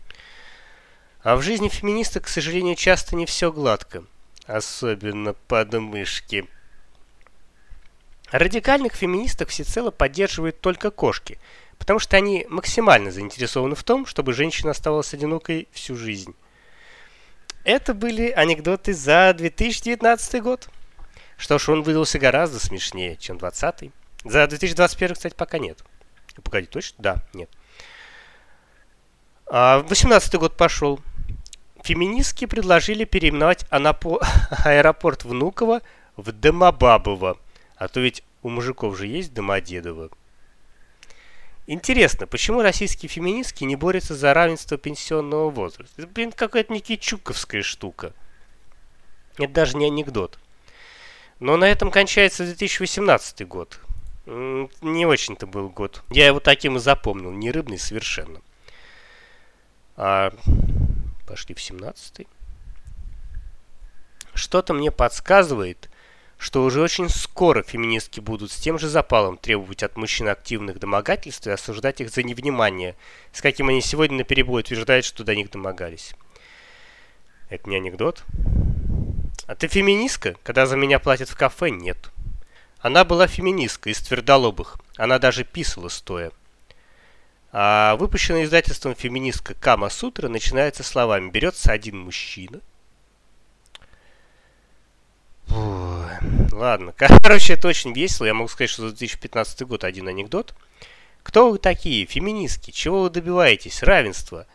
А 1.24 1.36
в 1.36 1.42
жизни 1.42 1.68
феминисток, 1.68 2.24
к 2.24 2.30
сожалению, 2.30 2.76
часто 2.76 3.18
не 3.18 3.26
все 3.26 3.52
гладко. 3.52 4.06
Особенно 4.48 5.34
подмышки. 5.34 6.48
Радикальных 8.32 8.94
феминисток 8.94 9.50
всецело 9.50 9.92
поддерживают 9.92 10.62
только 10.62 10.90
кошки, 10.90 11.38
потому 11.78 12.00
что 12.00 12.16
они 12.16 12.46
максимально 12.50 13.12
заинтересованы 13.12 13.76
в 13.76 13.84
том, 13.84 14.06
чтобы 14.06 14.34
женщина 14.34 14.72
оставалась 14.72 15.14
одинокой 15.14 15.68
всю 15.72 15.96
жизнь. 15.98 16.34
Это 17.66 17.94
были 17.94 18.30
анекдоты 18.30 18.94
за 18.94 19.34
2019 19.38 20.42
год. 20.42 20.70
Что 21.38 21.60
ж, 21.60 21.68
он 21.70 21.84
выдался 21.84 22.18
гораздо 22.18 22.60
смешнее, 22.60 23.18
чем 23.18 23.38
2020. 23.38 23.92
За 24.24 24.48
2021, 24.48 25.16
кстати, 25.16 25.34
пока 25.36 25.58
нет. 25.60 25.84
Погоди, 26.42 26.68
точно? 26.68 26.96
Да, 27.00 27.18
нет. 27.34 27.50
А, 29.46 29.80
18 29.80 30.36
год 30.36 30.56
пошел. 30.56 31.02
Феминистки 31.88 32.44
предложили 32.44 33.06
переименовать 33.06 33.66
Анапо... 33.70 34.20
аэропорт 34.66 35.24
Внуково 35.24 35.82
в 36.18 36.34
Домобабово. 36.34 37.38
А 37.78 37.88
то 37.88 38.02
ведь 38.02 38.26
у 38.44 38.50
мужиков 38.50 38.98
же 38.98 39.08
есть 39.08 39.34
Домодедово. 39.34 40.10
Интересно, 41.66 42.28
почему 42.28 42.62
российские 42.62 43.08
феминистки 43.08 43.64
не 43.64 43.78
борются 43.78 44.16
за 44.16 44.34
равенство 44.34 44.78
пенсионного 44.78 45.50
возраста? 45.50 45.94
Это, 46.02 46.08
блин, 46.08 46.34
какая-то 46.34 46.74
никичуковская 46.74 47.62
штука. 47.62 48.12
Это 49.38 49.54
даже 49.54 49.78
не 49.78 49.86
анекдот. 49.86 50.40
Но 51.40 51.56
на 51.56 51.70
этом 51.70 51.90
кончается 51.90 52.44
2018 52.44 53.48
год. 53.48 53.80
Не 54.26 55.06
очень-то 55.06 55.48
был 55.48 55.70
год. 55.70 56.04
Я 56.10 56.28
его 56.28 56.42
таким 56.42 56.76
и 56.76 56.82
запомнил. 56.82 57.32
Не 57.32 57.50
рыбный 57.50 57.80
совершенно. 57.80 58.42
А 59.96 60.34
пошли 61.28 61.54
в 61.54 61.60
17-й. 61.60 62.26
Что-то 64.34 64.74
мне 64.74 64.92
подсказывает, 64.92 65.90
что 66.38 66.64
уже 66.64 66.82
очень 66.82 67.10
скоро 67.10 67.64
феминистки 67.64 68.20
будут 68.20 68.52
с 68.52 68.58
тем 68.58 68.80
же 68.80 68.88
запалом 68.88 69.38
требовать 69.38 69.84
от 69.84 69.98
мужчин 69.98 70.30
активных 70.30 70.80
домогательств 70.80 71.48
и 71.48 71.52
осуждать 71.52 72.02
их 72.02 72.10
за 72.10 72.24
невнимание, 72.24 72.96
с 73.34 73.42
каким 73.42 73.70
они 73.70 73.82
сегодня 73.82 74.18
на 74.18 74.24
перебой 74.24 74.62
утверждают, 74.62 75.06
что 75.06 75.24
до 75.24 75.36
них 75.36 75.50
домогались. 75.50 76.14
Это 77.50 77.70
не 77.70 77.78
анекдот? 77.78 78.24
А 79.48 79.56
ты 79.56 79.68
феминистка, 79.68 80.36
когда 80.44 80.66
за 80.66 80.76
меня 80.76 81.00
платят 81.00 81.30
в 81.30 81.36
кафе? 81.36 81.70
Нет. 81.70 82.12
Она 82.80 83.06
была 83.06 83.28
феминисткой 83.28 83.94
из 83.94 84.00
твердолобых. 84.00 84.78
Она 84.98 85.20
даже 85.20 85.44
писала 85.44 85.90
стоя. 85.90 86.32
А 87.60 87.96
выпущенная 87.96 88.44
издательством 88.44 88.94
феминистка 88.94 89.56
Кама 89.56 89.90
Сутра 89.90 90.28
начинается 90.28 90.84
словами 90.84 91.32
«Берется 91.32 91.72
один 91.72 91.98
мужчина». 91.98 92.62
Ой, 95.50 96.06
ладно, 96.52 96.94
короче, 96.96 97.54
это 97.54 97.68
очень 97.68 97.94
весело. 97.94 98.28
Я 98.28 98.36
могу 98.36 98.48
сказать, 98.48 98.70
что 98.70 98.84
за 98.84 98.90
2015 98.90 99.64
год 99.64 99.86
один 99.86 100.08
анекдот. 100.08 100.54
Кто 101.24 101.50
вы 101.50 101.58
такие? 101.58 102.06
Феминистки. 102.06 102.70
Чего 102.70 103.02
вы 103.02 103.10
добиваетесь? 103.10 103.82
Равенство. 103.82 104.46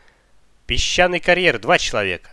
Песчаный 0.66 1.18
карьер. 1.18 1.59
Два 1.59 1.78
человека. 1.78 2.30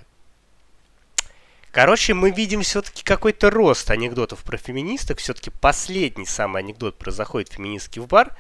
Короче, 1.72 2.14
мы 2.14 2.30
видим 2.30 2.62
все-таки 2.62 3.04
какой-то 3.04 3.50
рост 3.50 3.90
анекдотов 3.90 4.44
про 4.44 4.58
феминисток. 4.58 5.18
Все-таки 5.18 5.50
последний 5.50 6.28
самый 6.28 6.62
анекдот 6.62 6.96
про 6.96 7.10
заходит 7.10 7.52
феминистки 7.52 7.98
в 7.98 8.06
бар. 8.06 8.36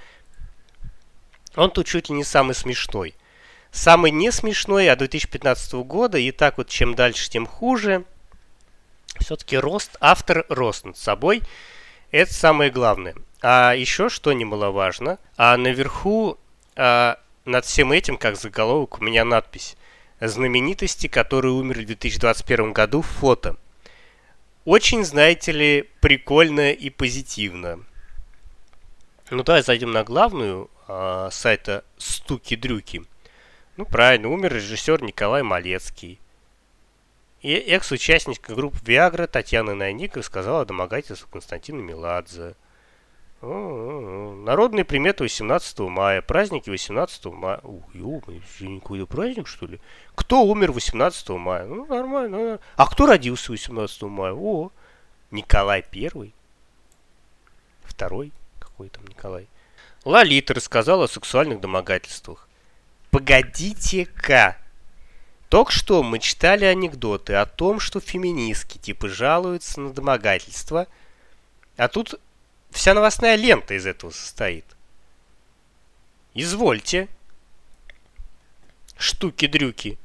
Он 1.56 1.72
тут 1.72 1.88
чуть 1.88 2.10
ли 2.10 2.16
не 2.16 2.24
самый 2.24 2.54
смешной. 2.54 3.16
Самый 3.72 4.12
не 4.12 4.32
смешной 4.32 4.90
от 4.90 5.00
2015 5.00 5.74
года. 5.74 6.18
И 6.18 6.32
так 6.32 6.58
вот, 6.58 6.70
чем 6.70 6.96
дальше, 6.96 7.30
тем 7.30 7.46
хуже. 7.46 8.06
Все-таки 9.20 9.58
рост, 9.58 9.98
автор 10.00 10.46
рост 10.50 10.86
над 10.86 10.98
собой. 10.98 11.42
Это 12.12 12.34
самое 12.34 12.72
главное. 12.72 13.16
А 13.42 13.74
еще, 13.74 14.10
что 14.10 14.34
немаловажно, 14.34 15.18
а 15.38 15.56
наверху 15.58 16.38
а, 16.76 17.20
над 17.46 17.66
всем 17.66 17.92
этим, 17.92 18.18
как 18.18 18.36
заголовок, 18.36 19.00
у 19.00 19.04
меня 19.04 19.24
надпись 19.24 19.78
знаменитости, 20.20 21.08
которые 21.08 21.54
умерли 21.54 21.84
в 21.84 21.88
2021 21.88 22.74
году, 22.74 23.02
фото. 23.02 23.56
очень, 24.66 25.06
знаете 25.06 25.52
ли, 25.52 25.90
прикольно 26.02 26.72
и 26.72 26.90
позитивно. 26.90 27.80
Ну 29.30 29.44
давай 29.44 29.64
зайдем 29.64 29.92
на 29.92 30.04
главную 30.04 30.70
э, 30.90 31.30
сайта 31.32 31.84
Стуки-дрюки. 31.98 33.04
Ну 33.78 33.86
правильно, 33.86 34.30
умер 34.30 34.54
режиссер 34.56 35.02
Николай 35.04 35.44
Малецкий. 35.44 36.20
И 37.42 37.54
экс-участничка 37.54 38.54
группы 38.54 38.78
Виагра 38.84 39.26
Татьяна 39.28 39.74
Найник 39.74 40.18
рассказала 40.18 40.62
о 40.62 40.66
домогательстве 40.66 41.28
Константина 41.32 41.80
Меладзе. 41.80 42.56
Народные 43.42 44.84
приметы 44.84 45.24
18 45.24 45.80
мая. 45.80 46.22
Праздники 46.22 46.70
18 46.70 47.26
мая. 47.28 47.62
Сегодня 47.94 48.82
какой-то 48.82 49.06
праздник, 49.06 49.48
что 49.48 49.66
ли? 49.66 49.80
Кто 50.16 50.44
умер 50.44 50.74
18 50.74 51.30
мая? 51.30 51.66
Ну, 51.66 51.86
нормально. 51.86 52.60
А 52.76 52.86
кто 52.86 53.06
родился 53.06 53.54
18 53.54 54.02
мая? 54.04 54.34
О, 54.34 54.72
Николай 55.32 55.82
Первый. 55.90 56.34
Второй. 57.84 58.34
Какой 58.60 58.90
там 58.90 59.08
Николай? 59.08 59.48
Лолита 60.06 60.54
рассказала 60.54 61.06
о 61.06 61.08
сексуальных 61.08 61.62
домогательствах. 61.62 62.48
Погодите-ка. 63.12 64.58
Только 65.50 65.72
что 65.72 66.04
мы 66.04 66.20
читали 66.20 66.66
анекдоты 66.66 67.34
о 67.34 67.46
том, 67.46 67.80
что 67.80 68.00
феминистки 68.00 68.78
типа 68.78 69.10
жалуются 69.10 69.82
на 69.82 69.92
домогательство, 69.92 70.88
а 71.76 71.88
тут 71.88 72.20
Вся 72.72 72.94
новостная 72.94 73.36
лента 73.36 73.74
из 73.74 73.86
этого 73.86 74.12
состоит. 74.12 74.66
Извольте. 76.34 77.08
Штуки-дрюки. 78.98 79.98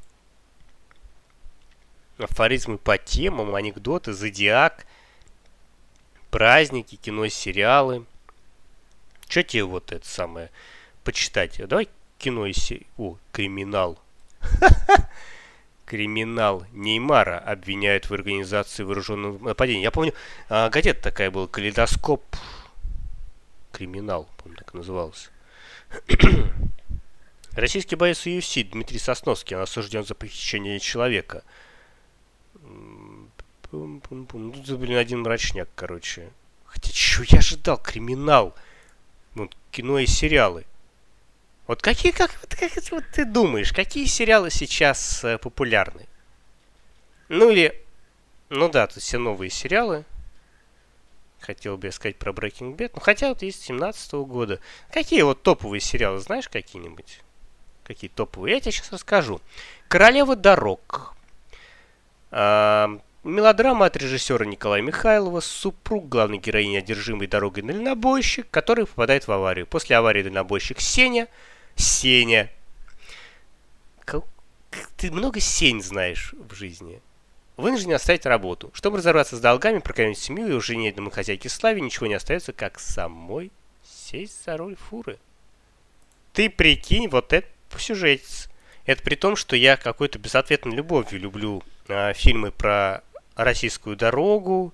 Афоризмы 2.16 2.78
по 2.78 2.96
темам, 2.96 3.54
анекдоты, 3.54 4.12
зодиак, 4.12 4.86
праздники, 6.30 6.96
кино, 6.96 7.28
сериалы. 7.28 8.06
Что 9.28 9.42
тебе 9.42 9.64
вот 9.64 9.92
это 9.92 10.06
самое 10.06 10.50
почитать? 11.02 11.60
Давай 11.66 11.88
кино 12.18 12.46
и 12.46 12.52
се... 12.52 12.82
О, 12.98 13.16
криминал. 13.32 13.98
Криминал 15.86 16.64
Неймара 16.72 17.38
обвиняют 17.38 18.08
в 18.08 18.14
организации 18.14 18.82
вооруженного 18.82 19.38
нападения. 19.48 19.82
Я 19.82 19.90
помню, 19.90 20.14
а, 20.48 20.70
газета 20.70 21.02
такая 21.02 21.30
была, 21.30 21.46
калейдоскоп 21.46 22.24
Криминал, 23.74 24.28
по-моему, 24.38 24.56
так 24.56 24.72
назывался. 24.72 25.30
Российский 27.52 27.96
боец 27.96 28.24
UFC 28.24 28.62
Дмитрий 28.64 28.98
Сосновский, 28.98 29.56
он 29.56 29.62
осужден 29.62 30.04
за 30.04 30.14
похищение 30.14 30.78
человека. 30.78 31.42
Ну, 32.62 33.98
это, 34.00 34.76
блин, 34.76 34.96
один 34.96 35.22
мрачняк, 35.22 35.68
короче. 35.74 36.30
Хотя, 36.64 36.92
что 36.92 37.24
я 37.28 37.38
ожидал? 37.40 37.78
Криминал. 37.78 38.54
Ну, 39.34 39.50
кино 39.70 39.98
и 39.98 40.06
сериалы. 40.06 40.64
Вот 41.66 41.82
какие, 41.82 42.12
как, 42.12 42.30
как 42.48 42.72
вот 42.90 43.04
ты 43.12 43.24
думаешь, 43.24 43.72
какие 43.72 44.04
сериалы 44.04 44.50
сейчас 44.50 45.24
э, 45.24 45.38
популярны? 45.38 46.06
Ну 47.28 47.50
или, 47.50 47.82
ну 48.50 48.68
да, 48.68 48.86
тут 48.86 49.02
все 49.02 49.18
новые 49.18 49.50
сериалы 49.50 50.04
хотел 51.44 51.76
бы 51.76 51.88
я 51.88 51.92
сказать 51.92 52.16
про 52.16 52.32
Breaking 52.32 52.76
Bad. 52.76 52.92
Ну, 52.94 53.00
хотя 53.00 53.28
вот 53.28 53.42
есть 53.42 53.62
17 53.62 54.12
-го 54.14 54.26
года. 54.26 54.60
Какие 54.90 55.22
вот 55.22 55.42
топовые 55.42 55.80
сериалы, 55.80 56.18
знаешь 56.18 56.48
какие-нибудь? 56.48 57.20
Какие 57.84 58.10
топовые? 58.10 58.54
Я 58.54 58.60
тебе 58.60 58.72
сейчас 58.72 58.92
расскажу. 58.92 59.40
«Королева 59.88 60.36
дорог». 60.36 61.14
Мелодрама 63.24 63.86
от 63.86 63.96
режиссера 63.96 64.44
Николая 64.44 64.82
Михайлова. 64.82 65.40
Супруг 65.40 66.08
главной 66.08 66.38
героини, 66.38 66.76
одержимой 66.76 67.26
дорогой 67.26 67.62
дальнобойщик, 67.62 68.46
который 68.50 68.86
попадает 68.86 69.26
в 69.26 69.32
аварию. 69.32 69.66
После 69.66 69.96
аварии 69.96 70.22
дальнобойщик 70.22 70.80
Сеня. 70.80 71.28
Сеня. 71.76 72.50
Как, 74.04 74.24
ты 74.96 75.10
много 75.10 75.40
Сень 75.40 75.82
знаешь 75.82 76.34
в 76.38 76.54
жизни 76.54 77.00
вынужден 77.56 77.92
оставить 77.92 78.26
работу. 78.26 78.70
Чтобы 78.74 78.98
разобраться 78.98 79.36
с 79.36 79.40
долгами, 79.40 79.78
прокормить 79.78 80.18
семью 80.18 80.48
и 80.48 80.52
уже 80.52 80.76
не 80.76 80.92
домохозяйке 80.92 81.48
Славе 81.48 81.80
ничего 81.80 82.06
не 82.06 82.14
остается, 82.14 82.52
как 82.52 82.78
самой 82.78 83.50
сесть 83.84 84.44
за 84.44 84.56
руль 84.56 84.76
фуры. 84.76 85.18
Ты 86.32 86.50
прикинь, 86.50 87.08
вот 87.08 87.32
это 87.32 87.48
сюжет. 87.78 88.22
Это 88.86 89.02
при 89.02 89.14
том, 89.14 89.36
что 89.36 89.56
я 89.56 89.76
какой-то 89.76 90.18
безответной 90.18 90.74
любовью 90.74 91.20
люблю 91.20 91.62
э, 91.88 92.12
фильмы 92.14 92.50
про 92.50 93.02
российскую 93.36 93.96
дорогу, 93.96 94.72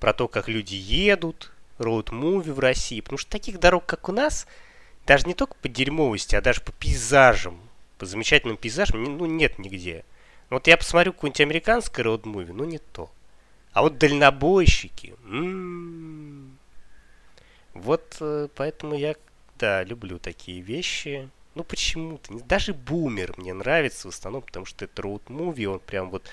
про 0.00 0.12
то, 0.12 0.28
как 0.28 0.48
люди 0.48 0.74
едут, 0.74 1.50
роуд-муви 1.78 2.52
в 2.52 2.58
России. 2.58 3.00
Потому 3.00 3.18
что 3.18 3.30
таких 3.30 3.58
дорог, 3.58 3.86
как 3.86 4.08
у 4.08 4.12
нас, 4.12 4.46
даже 5.06 5.26
не 5.26 5.34
только 5.34 5.54
по 5.60 5.68
дерьмовости, 5.68 6.34
а 6.34 6.40
даже 6.40 6.60
по 6.60 6.72
пейзажам, 6.72 7.60
по 7.98 8.06
замечательным 8.06 8.56
пейзажам, 8.56 9.02
ну, 9.02 9.26
нет 9.26 9.58
нигде. 9.58 10.04
Вот 10.50 10.66
я 10.66 10.76
посмотрю 10.76 11.12
какую-нибудь 11.12 11.40
американское 11.40 12.04
роуд-муви, 12.04 12.52
ну 12.52 12.64
не 12.64 12.78
то. 12.78 13.10
А 13.72 13.82
вот 13.82 13.98
дальнобойщики, 13.98 15.14
м-м-м. 15.24 16.58
вот 17.74 18.16
э, 18.20 18.48
поэтому 18.54 18.94
я, 18.94 19.16
да, 19.58 19.82
люблю 19.82 20.18
такие 20.18 20.60
вещи. 20.60 21.28
Ну 21.56 21.64
почему-то, 21.64 22.34
даже 22.44 22.72
бумер 22.72 23.34
мне 23.36 23.52
нравится 23.52 24.08
в 24.08 24.14
основном, 24.14 24.42
потому 24.42 24.66
что 24.66 24.84
это 24.84 25.02
роуд-муви, 25.02 25.64
он 25.64 25.80
прям 25.80 26.10
вот 26.10 26.30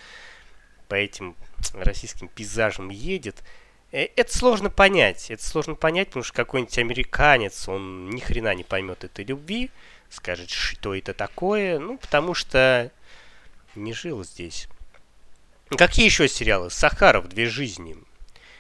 по 0.92 0.96
этим 0.96 1.38
российским 1.74 2.28
пейзажам 2.28 2.90
едет. 2.90 3.46
Э, 3.94 4.08
это 4.18 4.38
сложно 4.38 4.70
понять, 4.70 5.32
это 5.32 5.42
сложно 5.42 5.76
понять, 5.76 6.10
потому 6.10 6.26
что 6.26 6.34
какой-нибудь 6.34 6.78
американец, 6.80 7.70
он 7.70 8.10
ни 8.10 8.20
хрена 8.20 8.54
не 8.54 8.66
поймет 8.66 9.06
этой 9.06 9.24
любви, 9.24 9.72
скажет, 10.10 10.50
что 10.50 10.94
это 10.94 11.14
такое, 11.14 11.80
ну 11.80 11.98
потому 11.98 12.34
что 12.34 12.92
не 13.74 13.94
жил 13.94 14.26
здесь. 14.26 14.68
Какие 15.70 16.08
еще 16.08 16.28
сериалы? 16.28 16.70
«Сахаров. 16.70 17.30
Две 17.30 17.46
жизни». 17.46 17.96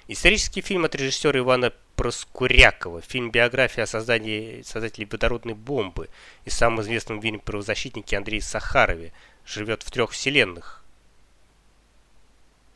Исторический 0.08 0.62
фильм 0.62 0.86
от 0.86 0.96
режиссера 0.96 1.38
Ивана 1.38 1.74
Проскурякова. 1.98 3.02
Фильм 3.02 3.30
биография 3.30 3.84
о 3.84 3.88
создании 3.88 4.62
создателей 4.62 5.06
водородной 5.12 5.54
бомбы 5.54 6.08
и 6.46 6.50
самом 6.50 6.80
известном 6.80 7.22
фильме 7.22 7.39
правозащитнике 7.39 8.15
Андрее 8.15 8.41
Сахарове. 8.41 9.12
Живет 9.46 9.84
в 9.84 9.91
трех 9.91 10.12
вселенных. 10.12 10.81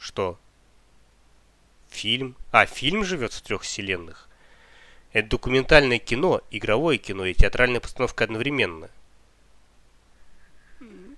Что? 0.06 0.38
Фильм? 1.90 2.36
А, 2.52 2.68
фильм 2.68 3.04
живет 3.04 3.34
в 3.34 3.42
трех 3.42 3.64
вселенных. 3.64 4.30
Это 5.14 5.30
документальное 5.30 5.98
кино, 5.98 6.42
игровое 6.52 7.00
кино 7.00 7.26
и 7.26 7.34
театральная 7.34 7.80
постановка 7.80 8.26
одновременно. 8.26 8.92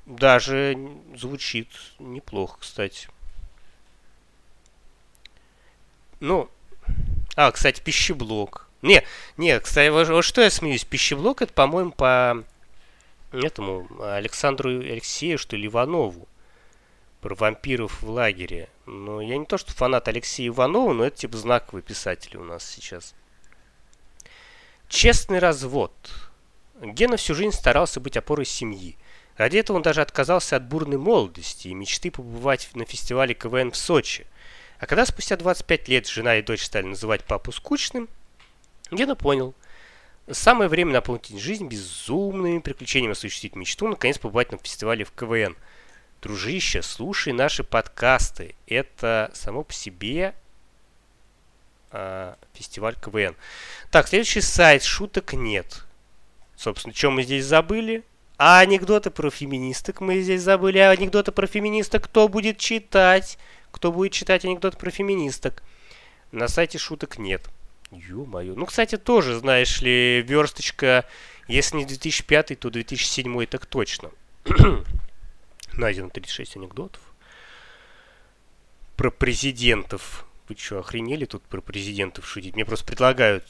Даже 0.06 0.78
звучит 1.17 1.67
неплохо, 2.00 2.60
кстати. 2.62 3.10
Ну, 6.21 6.50
а, 7.36 7.52
кстати, 7.52 7.82
пищеблок. 7.82 8.69
Не, 8.82 9.04
не, 9.36 9.60
кстати, 9.60 9.89
вот 9.89 10.23
что 10.23 10.41
я 10.41 10.50
смеюсь, 10.50 10.86
пищеблок 10.86 11.41
это, 11.41 11.52
по-моему, 11.52 11.91
по 11.91 12.41
этому 13.34 13.86
Александру 14.02 14.69
Алексею, 14.69 15.38
что 15.38 15.58
ли, 15.58 15.67
Иванову. 15.67 16.26
Про 17.21 17.36
вампиров 17.36 18.01
в 18.01 18.10
лагере. 18.10 18.69
Но 18.86 19.21
я 19.21 19.38
не 19.38 19.45
то, 19.45 19.58
что 19.58 19.73
фанат 19.73 20.08
Алексея 20.08 20.49
Иванова, 20.49 20.93
но 20.93 21.06
это 21.06 21.17
типа 21.17 21.38
знаковый 21.38 21.82
писатель 21.82 22.38
у 22.38 22.43
нас 22.43 22.65
сейчас. 22.65 23.15
Честный 24.88 25.39
развод. 25.39 25.93
Гена 26.82 27.17
всю 27.17 27.34
жизнь 27.34 27.51
старался 27.51 27.99
быть 27.99 28.17
опорой 28.17 28.45
семьи. 28.45 28.97
Ради 29.36 29.58
этого 29.58 29.77
он 29.77 29.84
даже 29.84 30.01
отказался 30.01 30.56
от 30.56 30.67
бурной 30.67 30.97
молодости 30.97 31.67
и 31.67 31.73
мечты 31.73 32.10
побывать 32.10 32.69
на 32.73 32.86
фестивале 32.86 33.34
КВН 33.34 33.71
в 33.71 33.77
Сочи. 33.77 34.25
А 34.80 34.86
когда 34.86 35.06
спустя 35.06 35.38
25 35.38 35.88
лет 35.88 36.08
жена 36.08 36.38
и 36.38 36.41
дочь 36.41 36.63
стали 36.63 36.86
называть 36.86 37.23
папу 37.23 37.51
скучным, 37.51 38.10
Гена 38.91 39.15
понял. 39.15 39.53
Самое 40.30 40.69
время 40.69 40.93
наполнить 40.93 41.39
жизнь 41.39 41.67
безумными 41.67 42.60
приключениями 42.60 43.13
осуществить 43.13 43.56
мечту, 43.56 43.88
наконец 43.88 44.17
побывать 44.17 44.51
на 44.51 44.58
фестивале 44.58 45.06
в 45.06 45.12
КВН. 45.12 45.56
Дружище, 46.21 46.82
слушай 46.82 47.32
наши 47.32 47.63
подкасты. 47.63 48.56
Это 48.65 49.30
само 49.34 49.63
по 49.63 49.71
себе 49.71 50.34
э, 51.91 52.34
фестиваль 52.53 52.95
КВН. 52.95 53.36
Так, 53.91 54.08
следующий 54.08 54.41
сайт. 54.41 54.84
Шуток 54.84 55.34
нет. 55.34 55.84
Собственно, 56.56 56.95
что 56.95 57.12
мы 57.12 57.21
здесь 57.21 57.45
забыли? 57.45 58.03
А 58.39 58.60
анекдоты 58.60 59.12
про 59.12 59.30
феминисток 59.30 60.01
мы 60.01 60.21
здесь 60.21 60.41
забыли. 60.41 60.80
А 60.80 60.89
анекдоты 60.89 61.32
про 61.32 61.45
феминисток 61.45 62.06
кто 62.06 62.27
будет 62.27 62.58
читать? 62.58 63.38
Кто 63.71 63.91
будет 63.91 64.12
читать 64.12 64.43
анекдоты 64.43 64.77
про 64.77 64.89
феминисток? 64.89 65.62
На 66.32 66.47
сайте 66.47 66.80
шуток 66.80 67.19
нет. 67.19 67.47
Ё-моё. 67.91 68.56
Ну, 68.56 68.65
кстати, 68.65 68.97
тоже, 68.97 69.38
знаешь 69.38 69.82
ли, 69.82 70.23
версточка, 70.23 71.06
если 71.47 71.77
не 71.77 71.86
2005, 71.86 72.60
то 72.60 72.69
2007 72.71 73.45
так 73.45 73.67
точно. 73.67 74.10
Найдено 75.78 76.10
36 76.10 76.58
анекдотов. 76.58 77.02
про 78.96 79.12
президентов. 79.12 80.26
Вы 80.50 80.56
что, 80.58 80.80
охренели 80.80 81.26
тут 81.26 81.44
про 81.44 81.62
президентов 81.62 82.28
шутить? 82.28 82.56
Мне 82.56 82.66
просто 82.66 82.86
предлагают 82.86 83.46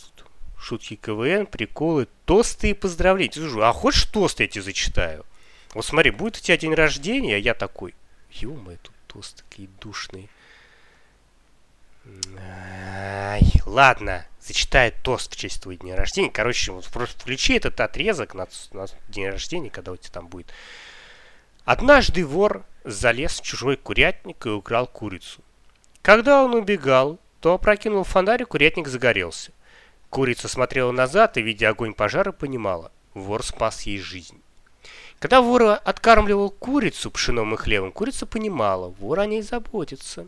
шутки 0.60 0.96
КВН, 0.96 1.46
приколы, 1.46 2.08
тосты 2.26 2.72
и 2.72 2.74
поздравления. 2.74 3.32
Слушай, 3.32 3.64
а 3.64 3.72
хочешь 3.72 4.06
тост 4.06 4.40
я 4.40 4.48
тебе 4.48 4.62
зачитаю? 4.62 5.26
Вот 5.74 5.86
смотри, 5.86 6.12
будет 6.12 6.38
у 6.38 6.40
тебя 6.40 6.58
день 6.58 6.74
рождения, 6.74 7.36
а 7.36 7.40
я 7.40 7.54
такой. 7.54 7.94
Ё-моё, 8.32 8.78
тут 8.82 8.96
тосты 9.08 9.44
такие 9.44 9.70
душные. 9.80 10.28
Ай, 12.40 13.42
ладно, 13.66 14.26
зачитает 14.42 14.96
тост 15.04 15.34
в 15.34 15.38
честь 15.38 15.62
твоего 15.62 15.82
дня 15.82 15.96
рождения. 15.96 16.32
Короче, 16.32 16.72
вот 16.72 16.86
просто 16.88 17.20
включи 17.20 17.54
этот 17.56 17.80
отрезок 17.80 18.34
на, 18.34 18.48
на 18.72 18.88
день 19.10 19.28
рождения, 19.28 19.70
когда 19.70 19.92
у 19.92 19.98
тебя 19.98 20.12
там 20.12 20.28
будет. 20.28 20.52
Однажды 21.68 22.26
вор 22.26 22.64
залез 22.86 23.42
в 23.42 23.44
чужой 23.44 23.76
курятник 23.76 24.46
и 24.46 24.50
украл 24.50 24.88
курицу. 24.88 25.42
Когда 26.02 26.42
он 26.42 26.54
убегал, 26.54 27.20
то 27.42 27.56
опрокинул 27.56 28.06
фонарь, 28.06 28.44
и 28.44 28.46
курятник 28.46 28.88
загорелся. 28.88 29.52
Курица 30.10 30.48
смотрела 30.48 30.94
назад 30.94 31.36
и, 31.36 31.42
видя 31.42 31.68
огонь 31.68 31.94
пожара, 31.94 32.32
понимала, 32.32 32.90
вор 33.14 33.44
спас 33.44 33.82
ей 33.82 34.00
жизнь. 34.00 34.42
Когда 35.20 35.42
вор 35.42 35.64
откармливал 35.84 36.52
курицу 36.52 37.12
пшеном 37.12 37.54
и 37.54 37.58
хлебом, 37.58 37.92
курица 37.92 38.26
понимала, 38.26 38.88
вор 38.88 39.20
о 39.20 39.26
ней 39.26 39.42
заботится. 39.42 40.26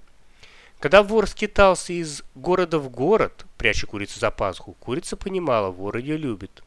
Когда 0.82 1.04
вор 1.04 1.25
скитался 1.25 1.93
из 1.93 2.21
города 2.36 2.80
в 2.80 2.89
город, 2.89 3.45
пряча 3.58 3.88
курицу 3.88 4.19
за 4.19 4.30
пазуху, 4.30 4.73
курица 4.73 5.15
понимала, 5.15 5.71
вор 5.71 5.95
ее 5.95 6.17
любит. 6.17 6.62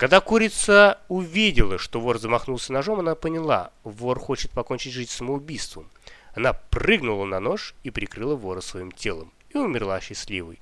Когда 0.00 0.22
курица 0.22 0.98
увидела, 1.08 1.76
что 1.76 2.00
вор 2.00 2.18
замахнулся 2.18 2.72
ножом, 2.72 3.00
она 3.00 3.14
поняла, 3.14 3.70
вор 3.84 4.18
хочет 4.18 4.50
покончить 4.50 4.94
жизнь 4.94 5.10
самоубийством. 5.10 5.90
Она 6.32 6.54
прыгнула 6.54 7.26
на 7.26 7.38
нож 7.38 7.74
и 7.82 7.90
прикрыла 7.90 8.34
вора 8.34 8.62
своим 8.62 8.92
телом 8.92 9.30
и 9.50 9.58
умерла 9.58 10.00
счастливой. 10.00 10.58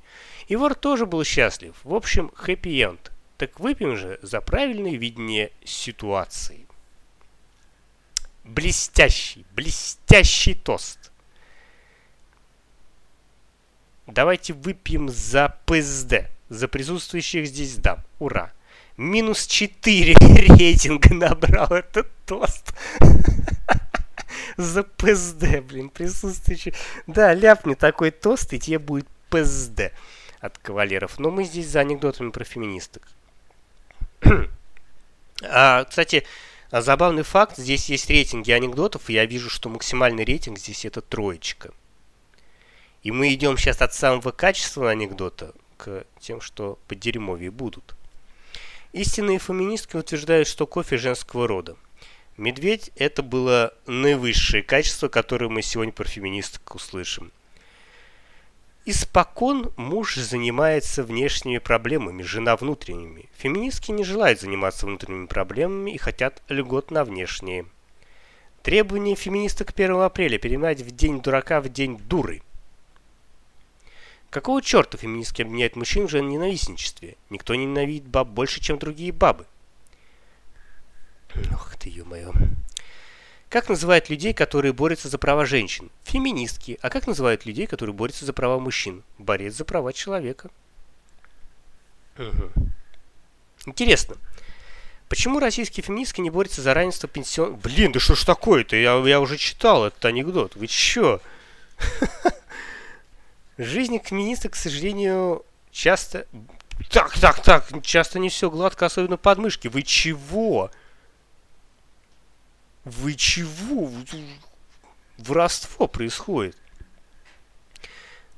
И 0.49 0.57
вор 0.57 0.75
тоже 0.75 1.07
был 1.07 1.23
счастлив. 1.23 1.77
В 1.85 1.95
общем, 1.95 2.33
хэппи-энд. 2.35 3.13
Так 3.37 3.61
выпьем 3.61 3.97
же 3.97 4.19
за 4.23 4.41
правильное 4.41 4.97
видение 4.97 5.53
ситуации. 5.65 6.67
Блестящий, 8.43 9.47
блестящий 9.53 10.57
тост. 10.57 11.13
Давайте 14.09 14.53
выпьем 14.53 15.09
за 15.09 15.57
ПСД, 15.65 16.29
за 16.49 16.67
присутствующих 16.67 17.47
здесь 17.47 17.77
дам. 17.77 17.99
Ура! 18.19 18.53
Минус 18.99 19.47
4 19.47 20.17
рейтинга 20.21 21.15
набрал 21.15 21.71
этот 21.71 22.09
тост. 22.27 22.75
За 24.57 24.83
ПСД, 24.83 25.61
блин, 25.63 25.89
присутствующий. 25.89 26.75
Да, 27.07 27.33
ляпни 27.33 27.75
такой 27.75 28.11
тост, 28.11 28.53
и 28.53 28.59
тебе 28.59 28.81
будет 28.81 29.07
ПСД 29.31 29.93
от 30.41 30.59
кавалеров. 30.59 31.21
Но 31.21 31.31
мы 31.31 31.45
здесь 31.45 31.69
за 31.69 31.79
анекдотами 31.79 32.31
про 32.31 32.43
феминисток. 32.43 33.07
а, 35.43 35.85
кстати, 35.85 36.27
забавный 36.73 37.23
факт. 37.23 37.57
Здесь 37.57 37.89
есть 37.89 38.11
рейтинги 38.11 38.51
анекдотов, 38.51 39.09
и 39.11 39.13
я 39.13 39.27
вижу, 39.27 39.49
что 39.49 39.69
максимальный 39.69 40.25
рейтинг 40.25 40.59
здесь 40.59 40.85
это 40.85 41.03
троечка. 41.03 41.71
И 43.05 43.13
мы 43.13 43.33
идем 43.33 43.57
сейчас 43.57 43.81
от 43.81 43.95
самого 43.95 44.33
качества 44.33 44.91
анекдота 44.91 45.53
к 45.77 46.05
тем, 46.19 46.41
что 46.41 46.81
по 46.89 46.97
дерьмовее 46.97 47.53
будут. 47.53 47.95
Истинные 48.93 49.39
феминистки 49.39 49.97
утверждают, 49.97 50.49
что 50.49 50.67
кофе 50.67 50.97
женского 50.97 51.47
рода. 51.47 51.77
Медведь– 52.39 52.91
это 52.97 53.23
было 53.23 53.75
наивысшее 53.87 54.63
качество, 54.63 55.09
которое 55.09 55.49
мы 55.49 55.61
сегодня 55.61 55.93
про 55.93 56.05
феминисток 56.05 56.75
услышим. 56.75 57.31
Испокон 58.87 59.73
муж 59.77 60.15
занимается 60.15 61.03
внешними 61.03 61.59
проблемами, 61.59 62.23
жена 62.23 62.57
внутренними. 62.57 63.29
Феминистки 63.37 63.91
не 63.91 64.05
желают 64.05 64.41
заниматься 64.41 64.87
внутренними 64.87 65.27
проблемами 65.27 65.91
и 65.91 65.99
хотят 65.99 66.43
льгот 66.49 66.91
на 66.91 67.05
внешние. 67.05 67.67
Требование 68.63 69.17
феминисток 69.17 69.73
1 69.75 70.01
апреля 70.01 70.39
переименовать 70.39 70.81
в 70.81 70.91
день 70.93 71.21
дурака 71.21 71.61
в 71.61 71.69
день 71.69 71.99
дуры– 71.99 72.41
Какого 74.31 74.61
черта 74.61 74.99
феминистки 74.99 75.43
обвиняют 75.43 75.75
мужчин 75.75 76.07
в 76.07 76.13
ненавистничестве? 76.13 77.17
Никто 77.31 77.55
не 77.55 77.65
ненавидит 77.65 78.07
баб 78.07 78.29
больше, 78.29 78.61
чем 78.61 78.79
другие 78.79 79.13
бабы. 79.13 79.47
Ох 81.53 81.77
ты, 81.77 81.89
ё-моё. 81.89 82.33
Как 83.49 83.71
называют 83.71 84.11
людей, 84.11 84.35
которые 84.35 84.75
борются 84.75 85.09
за 85.09 85.17
права 85.17 85.47
женщин? 85.47 85.91
Феминистки. 86.05 86.79
А 86.83 86.91
как 86.91 87.07
называют 87.07 87.47
людей, 87.47 87.67
которые 87.67 87.95
борются 87.95 88.27
за 88.27 88.35
права 88.35 88.59
мужчин? 88.59 89.03
Борец 89.17 89.55
за 89.55 89.65
права 89.65 89.95
человека. 89.95 90.51
Угу. 92.19 92.51
Интересно. 93.65 94.17
Почему 95.09 95.39
российские 95.39 95.83
феминистки 95.83 96.21
не 96.21 96.29
борются 96.29 96.61
за 96.61 96.75
равенство 96.75 97.09
пенсион... 97.09 97.57
Блин, 97.57 97.93
да 97.93 98.01
что 98.01 98.15
ж 98.15 98.25
такое-то? 98.25 98.77
Я, 98.77 98.99
я 99.07 99.21
уже 99.21 99.39
читал 99.39 99.87
этот 99.87 100.05
анекдот. 100.05 100.55
Вы 100.55 100.67
чё? 100.67 101.23
Жизнь 103.59 103.99
феминисток, 104.03 104.53
к 104.53 104.57
сожалению, 104.57 105.45
часто... 105.73 106.27
Так, 106.91 107.19
так, 107.19 107.43
так, 107.43 107.83
часто 107.83 108.21
не 108.21 108.29
все 108.29 108.49
гладко, 108.49 108.87
особенно 108.87 109.17
подмышки. 109.17 109.67
Вы 109.67 109.83
чего? 109.83 110.71
Вы 112.85 113.15
чего? 113.15 113.93
Воровство 115.19 115.89
происходит. 115.89 116.57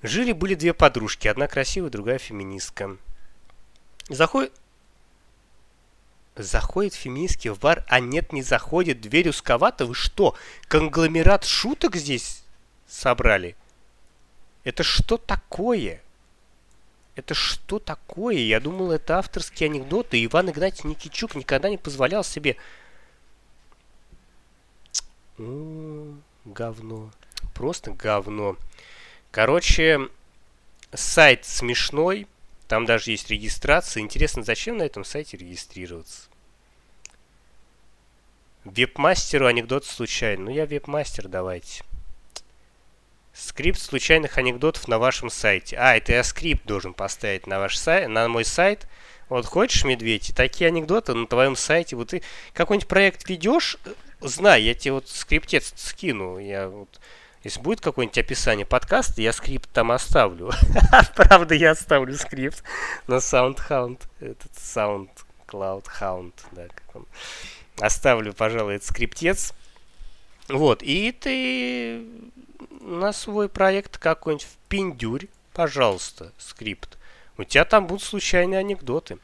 Жили-были 0.02 0.54
две 0.54 0.72
подружки, 0.72 1.28
одна 1.28 1.46
красивая, 1.46 1.90
другая 1.90 2.18
феминистка. 2.18 2.96
Заходит... 4.08 4.54
Заходит 6.34 6.94
феминистки 6.94 7.48
в 7.48 7.58
бар, 7.58 7.84
а 7.88 8.00
нет, 8.00 8.32
не 8.32 8.42
заходит, 8.42 9.02
дверь 9.02 9.28
узковата. 9.28 9.84
Вы 9.84 9.94
что, 9.94 10.34
конгломерат 10.68 11.44
шуток 11.44 11.96
здесь 11.96 12.42
собрали? 12.88 13.56
Это 14.64 14.82
что 14.82 15.16
такое? 15.16 16.02
Это 17.16 17.34
что 17.34 17.78
такое? 17.78 18.36
Я 18.36 18.60
думал, 18.60 18.92
это 18.92 19.18
авторские 19.18 19.68
анекдоты. 19.68 20.24
Иван 20.24 20.50
Игнатьевич 20.50 20.84
Никичук 20.84 21.34
никогда 21.34 21.68
не 21.68 21.78
позволял 21.78 22.24
себе... 22.24 22.56
говно. 25.36 27.10
Просто 27.54 27.90
говно. 27.92 28.56
Короче, 29.30 30.08
сайт 30.92 31.44
смешной. 31.44 32.26
Там 32.68 32.86
даже 32.86 33.10
есть 33.10 33.30
регистрация. 33.30 34.02
Интересно, 34.02 34.42
зачем 34.42 34.76
на 34.76 34.82
этом 34.82 35.04
сайте 35.04 35.36
регистрироваться? 35.36 36.28
Вебмастеру 38.64 39.46
анекдот 39.46 39.84
случайно. 39.84 40.44
Ну, 40.44 40.50
я 40.50 40.66
вебмастер, 40.66 41.28
давайте. 41.28 41.82
Скрипт 43.32 43.80
случайных 43.80 44.38
анекдотов 44.38 44.88
на 44.88 44.98
вашем 44.98 45.30
сайте. 45.30 45.76
А, 45.76 45.96
это 45.96 46.12
я 46.12 46.24
скрипт 46.24 46.66
должен 46.66 46.94
поставить 46.94 47.46
на 47.46 47.58
ваш 47.60 47.76
сайт, 47.76 48.08
на 48.08 48.28
мой 48.28 48.44
сайт. 48.44 48.86
Вот 49.28 49.46
хочешь, 49.46 49.84
медведь, 49.84 50.32
такие 50.34 50.68
анекдоты 50.68 51.14
на 51.14 51.26
твоем 51.26 51.54
сайте. 51.54 51.94
Вот 51.94 52.08
ты 52.08 52.22
какой-нибудь 52.52 52.88
проект 52.88 53.28
ведешь, 53.28 53.76
знай, 54.20 54.62
я 54.62 54.74
тебе 54.74 54.94
вот 54.94 55.08
скриптец 55.08 55.72
скину. 55.76 56.38
Я 56.38 56.68
вот, 56.68 57.00
если 57.44 57.60
будет 57.60 57.80
какое-нибудь 57.80 58.18
описание 58.18 58.66
подкаста, 58.66 59.22
я 59.22 59.32
скрипт 59.32 59.70
там 59.70 59.92
оставлю. 59.92 60.50
Правда, 61.14 61.54
я 61.54 61.70
оставлю 61.70 62.16
скрипт 62.16 62.64
на 63.06 63.14
SoundHound. 63.14 64.00
Этот 64.18 64.52
SoundCloud 64.52 65.84
Hound, 66.00 66.34
да, 66.50 66.66
как 66.66 66.96
он. 66.96 67.06
Оставлю, 67.78 68.32
пожалуй, 68.32 68.74
этот 68.74 68.88
скриптец. 68.88 69.54
Вот, 70.48 70.82
и 70.82 71.12
ты 71.12 72.04
на 72.80 73.12
свой 73.12 73.48
проект 73.48 73.98
какой-нибудь 73.98 74.46
в 74.46 74.56
пиндюрь, 74.68 75.26
пожалуйста, 75.52 76.32
скрипт. 76.38 76.98
У 77.36 77.44
тебя 77.44 77.64
там 77.64 77.86
будут 77.86 78.02
случайные 78.02 78.60
анекдоты. 78.60 79.18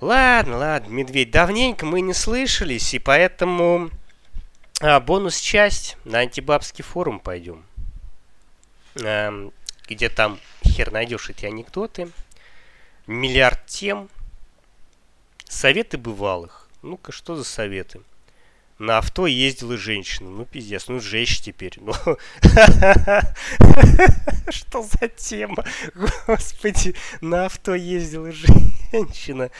Ладно, 0.00 0.58
ладно, 0.58 0.90
медведь, 0.90 1.30
давненько 1.30 1.86
мы 1.86 2.00
не 2.00 2.14
слышались, 2.14 2.94
и 2.94 2.98
поэтому 2.98 3.90
а, 4.80 5.00
бонус-часть 5.00 5.96
на 6.04 6.18
антибабский 6.18 6.84
форум 6.84 7.20
пойдем. 7.20 7.64
А, 9.02 9.50
где 9.88 10.08
там 10.08 10.38
хер 10.66 10.90
найдешь 10.92 11.30
эти 11.30 11.46
анекдоты. 11.46 12.10
Миллиард 13.06 13.66
тем. 13.66 14.08
Советы 15.46 15.98
бывалых. 15.98 16.68
Ну-ка, 16.82 17.12
что 17.12 17.36
за 17.36 17.44
советы? 17.44 18.00
На 18.78 18.98
авто 18.98 19.26
ездила 19.26 19.76
женщина. 19.76 20.30
Ну, 20.30 20.44
пиздец, 20.44 20.88
ну, 20.88 21.00
жесть 21.00 21.44
теперь. 21.44 21.78
Ну, 21.80 21.92
что 24.50 24.82
за 24.82 25.08
тема? 25.08 25.64
Господи, 26.26 26.94
на 27.20 27.46
авто 27.46 27.74
ездила 27.74 28.32
женщина. 28.32 29.50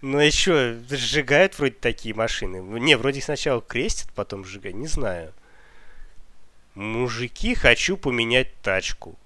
Ну, 0.00 0.18
еще 0.18 0.80
сжигают 0.90 1.58
вроде 1.58 1.74
такие 1.74 2.14
машины. 2.14 2.58
Не, 2.80 2.96
вроде 2.96 3.20
сначала 3.20 3.60
крестят, 3.60 4.12
потом 4.14 4.44
сжигают, 4.44 4.76
не 4.76 4.86
знаю. 4.86 5.32
Мужики, 6.74 7.54
хочу 7.54 7.96
поменять 7.96 8.54
тачку. 8.62 9.16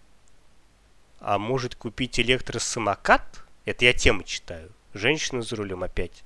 А 1.21 1.39
может 1.39 1.75
купить 1.75 2.21
электросамокат? 2.21 3.43
Это 3.65 3.85
я 3.85 3.93
тему 3.93 4.23
читаю. 4.23 4.71
Женщина 4.95 5.43
за 5.43 5.57
рулем 5.57 5.83
опять. 5.83 6.23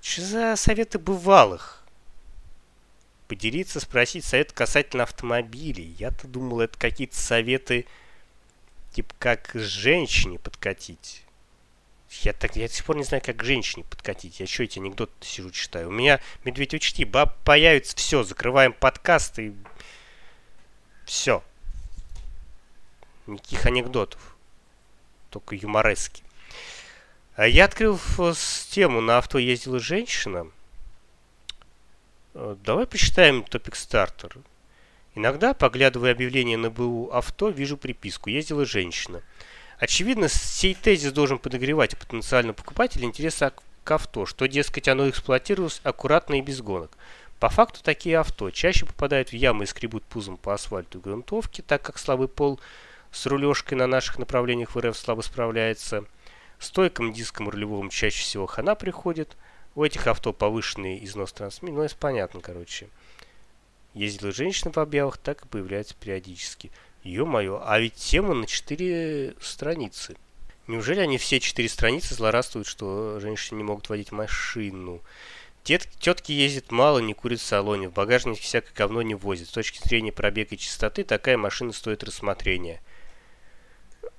Что 0.00 0.22
за 0.22 0.56
советы 0.56 0.98
бывалых? 0.98 1.85
Поделиться, 3.28 3.80
спросить 3.80 4.24
совет 4.24 4.52
касательно 4.52 5.02
автомобилей. 5.02 5.96
Я-то 5.98 6.28
думал, 6.28 6.60
это 6.60 6.78
какие-то 6.78 7.16
советы, 7.16 7.86
типа 8.92 9.14
как 9.18 9.50
женщине 9.54 10.38
подкатить. 10.38 11.22
Я, 12.22 12.32
так, 12.32 12.56
я 12.56 12.68
до 12.68 12.72
сих 12.72 12.84
пор 12.84 12.96
не 12.96 13.04
знаю, 13.04 13.22
как 13.24 13.42
женщине 13.42 13.84
подкатить. 13.84 14.38
Я 14.40 14.46
что 14.46 14.62
эти 14.62 14.78
анекдоты 14.78 15.12
сижу 15.20 15.50
читаю? 15.50 15.88
У 15.88 15.92
меня, 15.92 16.20
медведь, 16.44 16.72
учти, 16.74 17.04
баб 17.04 17.36
появится, 17.44 17.96
все, 17.96 18.22
закрываем 18.22 18.72
подкаст 18.72 19.38
и... 19.38 19.52
Все. 21.04 21.42
Никаких 23.26 23.66
анекдотов. 23.66 24.36
Только 25.30 25.56
юморески. 25.56 26.22
А 27.34 27.46
я 27.46 27.66
открыл 27.66 27.98
тему 28.70 29.00
«На 29.00 29.18
авто 29.18 29.38
ездила 29.38 29.78
женщина». 29.78 30.50
Э, 32.38 32.54
давай 32.62 32.86
почитаем 32.86 33.42
топик 33.44 33.76
стартер. 33.76 34.36
Иногда, 35.14 35.54
поглядывая 35.54 36.12
объявление 36.12 36.58
на 36.58 36.70
БУ 36.70 37.08
авто, 37.10 37.48
вижу 37.48 37.78
приписку 37.78 38.28
«Ездила 38.28 38.66
женщина». 38.66 39.22
Очевидно, 39.78 40.28
сей 40.28 40.74
тезис 40.74 41.12
должен 41.12 41.38
подогревать 41.38 41.96
потенциального 41.96 42.54
покупателя 42.54 43.04
интереса 43.04 43.54
к 43.84 43.90
авто, 43.90 44.26
что, 44.26 44.48
дескать, 44.48 44.88
оно 44.88 45.08
эксплуатировалось 45.08 45.80
аккуратно 45.82 46.34
и 46.34 46.42
без 46.42 46.60
гонок. 46.60 46.90
По 47.40 47.48
факту 47.48 47.80
такие 47.82 48.18
авто 48.18 48.50
чаще 48.50 48.84
попадают 48.84 49.30
в 49.30 49.32
ямы 49.32 49.64
и 49.64 49.66
скребут 49.66 50.04
пузом 50.04 50.36
по 50.36 50.52
асфальту 50.52 50.98
и 50.98 51.00
грунтовке, 51.00 51.62
так 51.62 51.80
как 51.82 51.98
слабый 51.98 52.28
пол 52.28 52.60
с 53.12 53.24
рулежкой 53.24 53.78
на 53.78 53.86
наших 53.86 54.18
направлениях 54.18 54.74
в 54.74 54.78
РФ 54.78 54.96
слабо 54.96 55.22
справляется. 55.22 56.04
Стойком 56.58 57.12
диском 57.14 57.48
рулевым 57.48 57.88
чаще 57.88 58.22
всего 58.22 58.46
хана 58.46 58.74
приходит. 58.74 59.36
У 59.76 59.84
этих 59.84 60.06
авто 60.06 60.32
повышенный 60.32 61.04
износ 61.04 61.34
трансмиссии, 61.34 61.74
ну 61.74 61.82
это 61.82 61.94
понятно, 61.96 62.40
короче. 62.40 62.88
Ездила 63.92 64.32
женщина 64.32 64.70
по 64.70 64.80
объявах, 64.80 65.18
так 65.18 65.44
и 65.44 65.48
появляется 65.48 65.94
периодически. 66.00 66.72
Ё-моё, 67.04 67.62
а 67.62 67.78
ведь 67.78 67.94
тема 67.94 68.32
на 68.32 68.46
4 68.46 69.34
страницы. 69.38 70.16
Неужели 70.66 71.00
они 71.00 71.18
все 71.18 71.40
четыре 71.40 71.68
страницы 71.68 72.14
злорадствуют, 72.14 72.66
что 72.66 73.20
женщины 73.20 73.58
не 73.58 73.64
могут 73.64 73.90
водить 73.90 74.12
машину? 74.12 75.02
Тет, 75.62 75.86
тетки 76.00 76.32
ездят 76.32 76.72
мало, 76.72 77.00
не 77.00 77.12
курят 77.12 77.40
в 77.40 77.44
салоне, 77.44 77.90
в 77.90 77.92
багажнике 77.92 78.40
всякое 78.40 78.72
говно 78.74 79.02
не 79.02 79.14
возят. 79.14 79.48
С 79.48 79.52
точки 79.52 79.86
зрения 79.86 80.10
пробега 80.10 80.54
и 80.54 80.58
чистоты, 80.58 81.04
такая 81.04 81.36
машина 81.36 81.72
стоит 81.72 82.02
рассмотрения. 82.02 82.80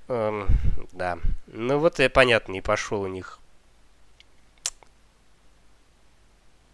Эм, 0.08 0.48
да. 0.92 1.18
Ну 1.48 1.80
вот 1.80 2.00
и 2.00 2.08
понятно, 2.10 2.58
и 2.58 2.62
пошел 2.62 3.02
у 3.02 3.08
них 3.08 3.40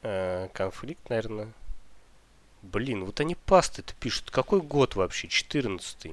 э, 0.04 0.50
конфликт, 0.54 1.10
наверное. 1.10 1.52
Блин, 2.62 3.04
вот 3.04 3.20
они 3.20 3.36
пасты-то 3.36 3.94
пишут. 3.96 4.32
Какой 4.32 4.62
год 4.62 4.96
вообще? 4.96 5.28
14 5.28 6.12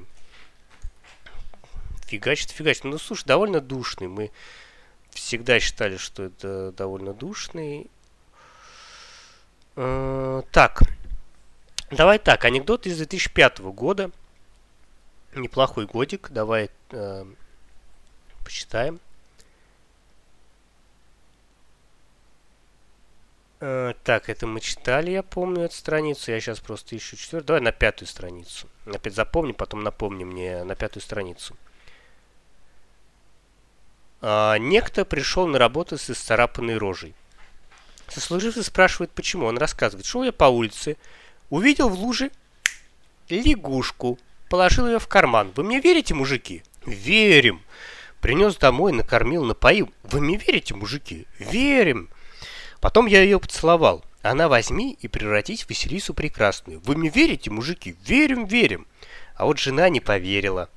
Фигачит, 2.07 2.51
фигачит. 2.51 2.85
Ну, 2.85 2.99
слушай, 2.99 3.25
довольно 3.25 3.61
душный. 3.61 4.09
Мы 4.09 4.33
всегда 5.11 5.61
считали, 5.61 5.97
что 5.97 6.25
это 6.25 6.73
довольно 6.73 7.15
душный. 7.15 7.89
Э, 9.77 10.43
так. 10.51 10.83
Давай 11.93 12.19
так. 12.19 12.45
Анекдот 12.45 12.87
из 12.87 12.97
2005 12.97 13.61
года. 13.61 14.11
Неплохой 15.37 15.87
годик. 15.87 16.31
Давай 16.31 16.71
э, 16.91 17.25
почитаем. 18.45 18.99
Так, 23.61 24.29
это 24.31 24.47
мы 24.47 24.61
читали, 24.61 25.11
я 25.11 25.23
помню 25.23 25.65
эту 25.65 25.75
страницу. 25.75 26.31
Я 26.31 26.41
сейчас 26.41 26.61
просто 26.61 26.97
ищу 26.97 27.17
четвертую. 27.17 27.47
Давай 27.47 27.61
на 27.61 27.73
пятую 27.73 28.09
страницу. 28.09 28.67
Опять 28.87 29.15
запомни, 29.15 29.53
потом 29.53 29.83
напомни 29.83 30.25
мне 30.25 30.65
на 30.65 30.75
пятую 30.75 31.03
страницу. 31.03 31.55
А, 34.23 34.57
некто 34.57 35.05
пришел 35.05 35.47
на 35.47 35.59
работу 35.59 35.99
с 35.99 36.09
исцарапанной 36.09 36.79
рожей. 36.79 37.15
Сослуживцы 38.09 38.63
спрашивает, 38.63 39.11
почему. 39.11 39.47
Он 39.47 39.59
рассказывает, 39.59 40.07
шел 40.07 40.25
я 40.25 40.33
по 40.33 40.45
улице, 40.45 40.97
увидел 41.51 41.89
в 41.89 41.95
луже 41.95 42.31
лягушку, 43.29 44.19
положил 44.49 44.87
ее 44.87 44.99
в 44.99 45.07
карман. 45.07 45.53
Вы 45.55 45.65
мне 45.65 45.81
верите, 45.81 46.15
мужики? 46.15 46.63
Верим. 46.87 47.61
Принес 48.21 48.57
домой, 48.57 48.93
накормил, 48.93 49.45
напоил. 49.45 49.91
Вы 50.03 50.21
мне 50.21 50.37
верите, 50.37 50.75
мужики? 50.75 51.27
Верим. 51.39 52.09
Потом 52.81 53.07
я 53.07 53.23
ее 53.23 53.39
поцеловал. 53.39 54.05
Она 54.23 54.49
возьми 54.49 54.99
и 55.01 55.09
превратись 55.09 55.65
в 55.65 55.69
Василису 55.69 56.15
Прекрасную. 56.15 56.81
Вы 56.81 56.97
мне 56.97 57.09
верите, 57.09 57.51
мужики? 57.51 57.97
Верим, 58.05 58.45
верим. 58.45 58.87
А 59.35 59.47
вот 59.47 59.59
жена 59.59 59.89
не 59.89 60.01
поверила. 60.01 60.69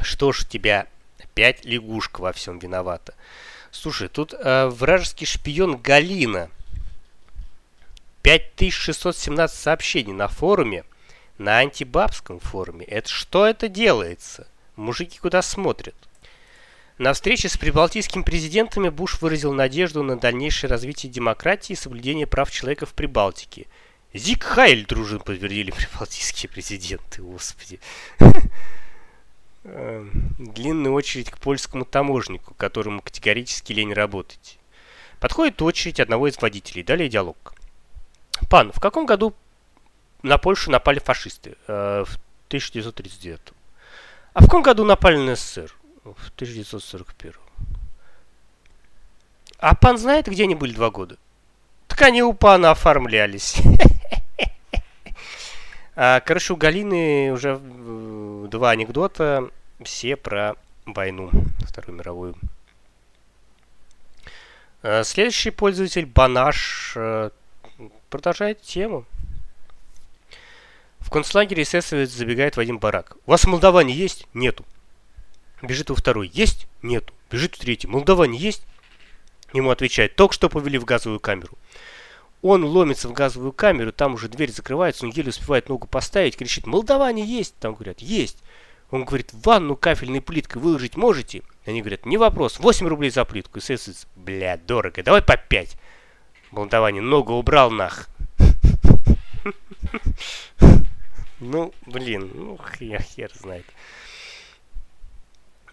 Что 0.00 0.32
ж 0.32 0.44
тебя 0.44 0.86
опять 1.18 1.64
лягушка 1.64 2.20
во 2.20 2.32
всем 2.32 2.58
виновата. 2.58 3.14
Слушай, 3.70 4.08
тут 4.08 4.34
э, 4.34 4.66
вражеский 4.68 5.26
шпион 5.26 5.76
Галина. 5.78 6.50
5617 8.22 9.56
сообщений 9.56 10.12
на 10.12 10.28
форуме, 10.28 10.84
на 11.38 11.58
антибабском 11.58 12.40
форуме. 12.40 12.84
Это 12.86 13.08
что 13.08 13.46
это 13.46 13.68
делается? 13.68 14.46
Мужики 14.74 15.18
куда 15.18 15.42
смотрят? 15.42 15.94
На 16.98 17.12
встрече 17.12 17.50
с 17.50 17.58
прибалтийскими 17.58 18.22
президентами 18.22 18.88
Буш 18.88 19.20
выразил 19.20 19.52
надежду 19.52 20.02
на 20.02 20.18
дальнейшее 20.18 20.70
развитие 20.70 21.12
демократии 21.12 21.74
и 21.74 21.76
соблюдение 21.76 22.26
прав 22.26 22.50
человека 22.50 22.86
в 22.86 22.94
Прибалтике. 22.94 23.66
Зик 24.14 24.44
Хайль, 24.44 24.86
дружно 24.86 25.18
подтвердили 25.18 25.72
прибалтийские 25.72 26.48
президенты, 26.48 27.20
господи. 27.20 27.80
Эм, 29.64 30.34
длинная 30.38 30.90
очередь 30.90 31.30
к 31.30 31.36
польскому 31.36 31.84
таможнику, 31.84 32.54
которому 32.54 33.02
категорически 33.02 33.74
лень 33.74 33.92
работать. 33.92 34.58
Подходит 35.20 35.60
очередь 35.60 36.00
одного 36.00 36.28
из 36.28 36.40
водителей. 36.40 36.82
Далее 36.82 37.10
диалог. 37.10 37.52
Пан, 38.48 38.72
в 38.72 38.80
каком 38.80 39.04
году 39.04 39.34
на 40.22 40.38
Польшу 40.38 40.70
напали 40.70 40.98
фашисты? 40.98 41.56
Э, 41.66 42.04
в 42.06 42.16
1939. 42.48 43.40
А 44.32 44.40
в 44.40 44.44
каком 44.44 44.62
году 44.62 44.84
напали 44.84 45.18
на 45.18 45.36
СССР? 45.36 45.74
В 46.14 46.30
1941. 46.30 47.34
А 49.58 49.74
пан 49.74 49.98
знает, 49.98 50.26
где 50.26 50.44
они 50.44 50.54
были 50.54 50.72
два 50.72 50.90
года? 50.90 51.16
Так 51.88 52.02
они 52.02 52.22
у 52.22 52.32
пана 52.32 52.70
оформлялись. 52.70 53.56
А, 55.98 56.20
короче, 56.20 56.52
у 56.52 56.56
Галины 56.56 57.32
уже 57.32 57.58
два 57.58 58.72
анекдота, 58.72 59.48
все 59.82 60.14
про 60.16 60.54
войну, 60.84 61.30
Вторую 61.66 61.96
мировую. 61.96 62.34
А, 64.82 65.04
следующий 65.04 65.48
пользователь, 65.48 66.04
Банаш, 66.04 66.92
э, 66.96 67.30
продолжает 68.10 68.60
тему. 68.60 69.06
В 71.00 71.08
концлагере 71.08 71.62
эсэсовец 71.62 72.10
забегает 72.10 72.58
в 72.58 72.60
один 72.60 72.78
барак. 72.78 73.16
У 73.24 73.30
вас 73.30 73.44
в 73.44 73.46
Молдаване 73.46 73.94
есть? 73.94 74.26
Нету. 74.34 74.66
Бежит 75.62 75.90
во 75.90 75.96
второй. 75.96 76.30
Есть? 76.32 76.66
Нету. 76.82 77.12
Бежит 77.30 77.56
в 77.56 77.58
третий. 77.58 77.86
Молдаване 77.86 78.38
есть? 78.38 78.62
Ему 79.52 79.70
отвечает. 79.70 80.16
Только 80.16 80.34
что 80.34 80.48
повели 80.48 80.78
в 80.78 80.84
газовую 80.84 81.20
камеру. 81.20 81.56
Он 82.42 82.64
ломится 82.64 83.08
в 83.08 83.12
газовую 83.12 83.52
камеру, 83.52 83.92
там 83.92 84.14
уже 84.14 84.28
дверь 84.28 84.52
закрывается, 84.52 85.04
он 85.04 85.10
еле 85.10 85.30
успевает 85.30 85.68
ногу 85.68 85.88
поставить, 85.88 86.36
кричит, 86.36 86.66
молдаване 86.66 87.24
есть? 87.24 87.56
Там 87.58 87.74
говорят, 87.74 88.00
есть. 88.00 88.38
Он 88.90 89.04
говорит, 89.04 89.30
ванну 89.32 89.74
кафельной 89.74 90.20
плиткой 90.20 90.62
выложить 90.62 90.96
можете? 90.96 91.42
Они 91.64 91.80
говорят, 91.80 92.06
не 92.06 92.18
вопрос, 92.18 92.60
8 92.60 92.86
рублей 92.86 93.10
за 93.10 93.24
плитку. 93.24 93.60
ССС, 93.60 94.06
бля, 94.14 94.58
дорого, 94.58 95.02
давай 95.02 95.22
по 95.22 95.36
5. 95.36 95.76
Молдаване 96.52 97.00
ногу 97.00 97.34
убрал 97.34 97.70
нах. 97.70 98.08
Ну, 101.38 101.74
блин, 101.84 102.30
ну 102.34 102.58
хер, 102.78 103.02
хер 103.02 103.30
знает. 103.34 103.66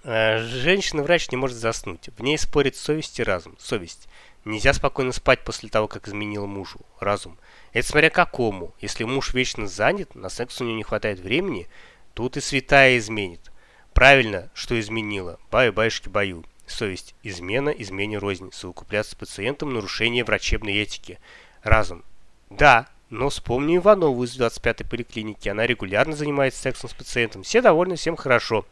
Э, 0.04 0.40
женщина-врач 0.40 1.32
не 1.32 1.38
может 1.38 1.58
заснуть. 1.58 2.10
В 2.18 2.22
ней 2.22 2.38
спорит 2.38 2.76
совесть 2.76 3.20
и 3.20 3.24
разум. 3.24 3.56
Совесть. 3.58 4.10
Нельзя 4.44 4.74
спокойно 4.74 5.14
спать 5.14 5.46
после 5.46 5.70
того, 5.70 5.88
как 5.88 6.08
изменила 6.08 6.46
мужу. 6.46 6.80
Разум. 7.00 7.38
Это 7.72 7.88
смотря 7.88 8.10
какому. 8.10 8.74
Если 8.82 9.06
муж 9.06 9.34
вечно 9.34 9.68
занят, 9.68 10.14
на 10.16 10.30
секс 10.30 10.60
у 10.60 10.66
него 10.66 10.76
не 10.76 10.84
хватает 10.84 11.20
времени, 11.20 11.68
тут 12.14 12.36
и 12.36 12.42
святая 12.42 12.98
изменит. 12.98 13.52
Правильно, 13.94 14.50
что 14.54 14.78
изменила. 14.78 15.40
Баю-баюшки 15.50 16.10
баю. 16.10 16.44
Совесть. 16.68 17.16
Измена, 17.24 17.70
измене 17.70 18.18
рознь. 18.18 18.52
Совокупляться 18.52 19.12
с 19.12 19.16
пациентом, 19.16 19.74
нарушение 19.74 20.26
врачебной 20.26 20.74
этики. 20.74 21.20
Разум. 21.62 22.04
Да, 22.50 22.90
Но 23.10 23.30
вспомни 23.30 23.78
Иванову 23.78 24.24
из 24.26 24.38
25-й 24.38 24.86
поликлиники. 24.86 25.48
Она 25.48 25.66
регулярно 25.66 26.16
занимается 26.16 26.62
сексом 26.62 26.90
с 26.90 26.94
пациентом. 26.94 27.44
Все 27.44 27.62
довольны, 27.62 27.96
всем 27.96 28.18
хорошо. 28.18 28.66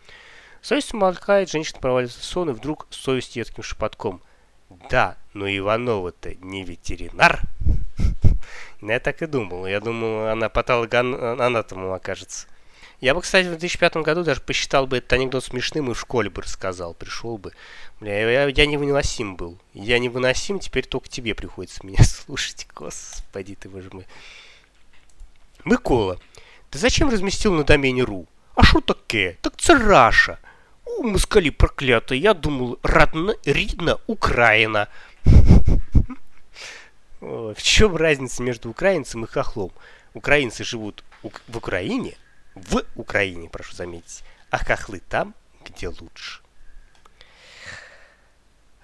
Совесть 0.61 0.93
умолкает, 0.93 1.49
женщина 1.49 1.79
проваливается 1.79 2.19
в 2.19 2.23
сон, 2.23 2.49
и 2.49 2.53
вдруг 2.53 2.87
совесть 2.91 3.35
едким 3.35 3.63
шепотком. 3.63 4.21
Да, 4.89 5.17
но 5.33 5.47
Иванова-то 5.47 6.35
не 6.35 6.63
ветеринар. 6.63 7.41
Я 8.81 8.99
так 8.99 9.21
и 9.21 9.25
думал. 9.25 9.65
Я 9.67 9.79
думал, 9.79 10.27
она 10.27 10.49
патологоанатомом 10.49 11.91
окажется. 11.91 12.47
Я 12.99 13.15
бы, 13.15 13.21
кстати, 13.21 13.47
в 13.47 13.57
2005 13.57 13.97
году 13.97 14.23
даже 14.23 14.41
посчитал 14.41 14.85
бы 14.85 14.97
этот 14.97 15.13
анекдот 15.13 15.43
смешным 15.43 15.89
и 15.89 15.95
в 15.95 15.99
школе 15.99 16.29
бы 16.29 16.43
рассказал. 16.43 16.93
Пришел 16.93 17.39
бы. 17.39 17.51
Бля, 17.99 18.29
я, 18.29 18.47
я 18.47 18.65
невыносим 18.67 19.35
был. 19.35 19.57
Я 19.73 19.97
невыносим, 19.97 20.59
теперь 20.59 20.85
только 20.85 21.09
тебе 21.09 21.33
приходится 21.33 21.85
меня 21.85 22.03
слушать. 22.03 22.67
Господи 22.75 23.55
ты, 23.55 23.69
боже 23.69 23.89
мой. 23.91 24.05
Микола, 25.65 26.19
ты 26.69 26.77
зачем 26.77 27.09
разместил 27.09 27.53
на 27.53 27.63
домене 27.63 28.03
ру? 28.03 28.27
А 28.55 28.63
что 28.63 28.81
такое? 28.81 29.37
Так 29.41 29.53
це 29.57 29.75
Раша. 29.75 30.37
У, 31.01 31.03
москали 31.03 31.49
проклятые, 31.49 32.21
я 32.21 32.35
думал, 32.35 32.77
родна, 32.83 33.33
ридна 33.43 33.97
Украина. 34.05 34.87
В 37.19 37.55
чем 37.57 37.95
разница 37.95 38.43
между 38.43 38.69
украинцем 38.69 39.23
и 39.23 39.27
хохлом? 39.27 39.71
Украинцы 40.13 40.63
живут 40.63 41.03
в 41.23 41.57
Украине, 41.57 42.17
в 42.53 42.83
Украине, 42.95 43.49
прошу 43.49 43.75
заметить, 43.75 44.23
а 44.51 44.63
хохлы 44.63 45.01
там, 45.09 45.33
где 45.65 45.87
лучше. 45.87 46.41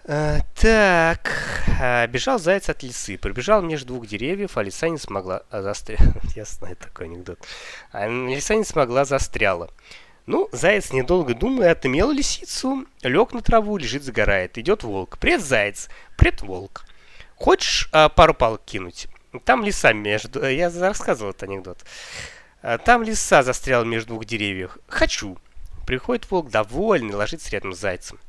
А, 0.05 0.39
так, 0.55 1.31
а, 1.79 2.07
бежал 2.07 2.39
заяц 2.39 2.67
от 2.69 2.81
лисы, 2.81 3.19
пробежал 3.19 3.61
между 3.61 3.89
двух 3.93 4.07
деревьев, 4.07 4.57
а 4.57 4.63
лиса 4.63 4.89
не 4.89 4.97
смогла 4.97 5.43
застрять. 5.51 5.99
Я 6.35 6.45
знаю 6.45 6.77
такой 6.77 7.05
анекдот. 7.05 7.39
А 7.91 8.07
лиса 8.07 8.55
не 8.55 8.63
смогла, 8.63 9.05
застряла. 9.05 9.69
Ну, 10.27 10.49
заяц, 10.51 10.91
недолго 10.91 11.33
думая, 11.33 11.71
отымел 11.71 12.11
лисицу, 12.11 12.85
лег 13.01 13.31
на 13.31 13.41
траву, 13.41 13.77
лежит, 13.77 14.03
загорает. 14.03 14.57
Идет 14.57 14.83
волк. 14.83 15.17
Привет, 15.19 15.41
заяц. 15.41 15.87
Привет, 16.17 16.41
волк. 16.41 16.83
Хочешь 17.35 17.87
а, 17.93 18.09
пару 18.09 18.33
палок 18.33 18.61
кинуть? 18.65 19.07
Там 19.45 19.63
лиса 19.63 19.93
между... 19.93 20.45
Я 20.45 20.69
рассказывал 20.69 21.31
этот 21.31 21.43
анекдот. 21.43 21.79
А, 22.61 22.77
там 22.77 23.03
лиса 23.03 23.41
застряла 23.41 23.85
между 23.85 24.09
двух 24.09 24.25
деревьев. 24.25 24.77
Хочу. 24.89 25.37
Приходит 25.85 26.29
волк 26.29 26.49
довольный, 26.49 27.15
ложится 27.15 27.49
рядом 27.51 27.71
с 27.71 27.79
зайцем. 27.79 28.19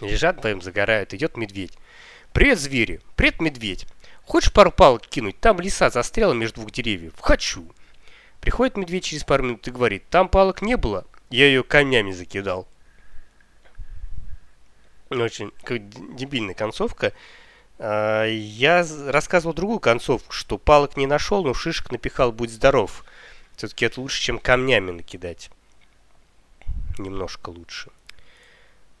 Лежат 0.00 0.38
вдвоем, 0.38 0.62
загорают. 0.62 1.12
Идет 1.12 1.36
медведь. 1.36 1.76
Привет, 2.32 2.58
звери. 2.58 3.02
Привет, 3.16 3.42
медведь. 3.42 3.86
Хочешь 4.24 4.50
пару 4.50 4.72
палок 4.72 5.02
кинуть? 5.02 5.38
Там 5.40 5.60
лиса 5.60 5.90
застряла 5.90 6.32
между 6.32 6.62
двух 6.62 6.70
деревьев. 6.70 7.12
Хочу. 7.20 7.70
Приходит 8.48 8.78
медведь 8.78 9.04
через 9.04 9.24
пару 9.24 9.44
минут 9.44 9.68
и 9.68 9.70
говорит, 9.70 10.08
там 10.08 10.26
палок 10.26 10.62
не 10.62 10.78
было, 10.78 11.04
я 11.28 11.44
ее 11.44 11.62
камнями 11.62 12.12
закидал. 12.12 12.66
Очень 15.10 15.52
дебильная 15.68 16.54
концовка. 16.54 17.12
А, 17.78 18.24
я 18.24 18.86
рассказывал 19.08 19.52
другую 19.52 19.80
концовку, 19.80 20.32
что 20.32 20.56
палок 20.56 20.96
не 20.96 21.06
нашел, 21.06 21.44
но 21.44 21.52
шишек 21.52 21.92
напихал, 21.92 22.32
будь 22.32 22.50
здоров. 22.50 23.04
Все-таки 23.54 23.84
это 23.84 24.00
лучше, 24.00 24.22
чем 24.22 24.38
камнями 24.38 24.92
накидать. 24.92 25.50
Немножко 26.96 27.50
лучше. 27.50 27.90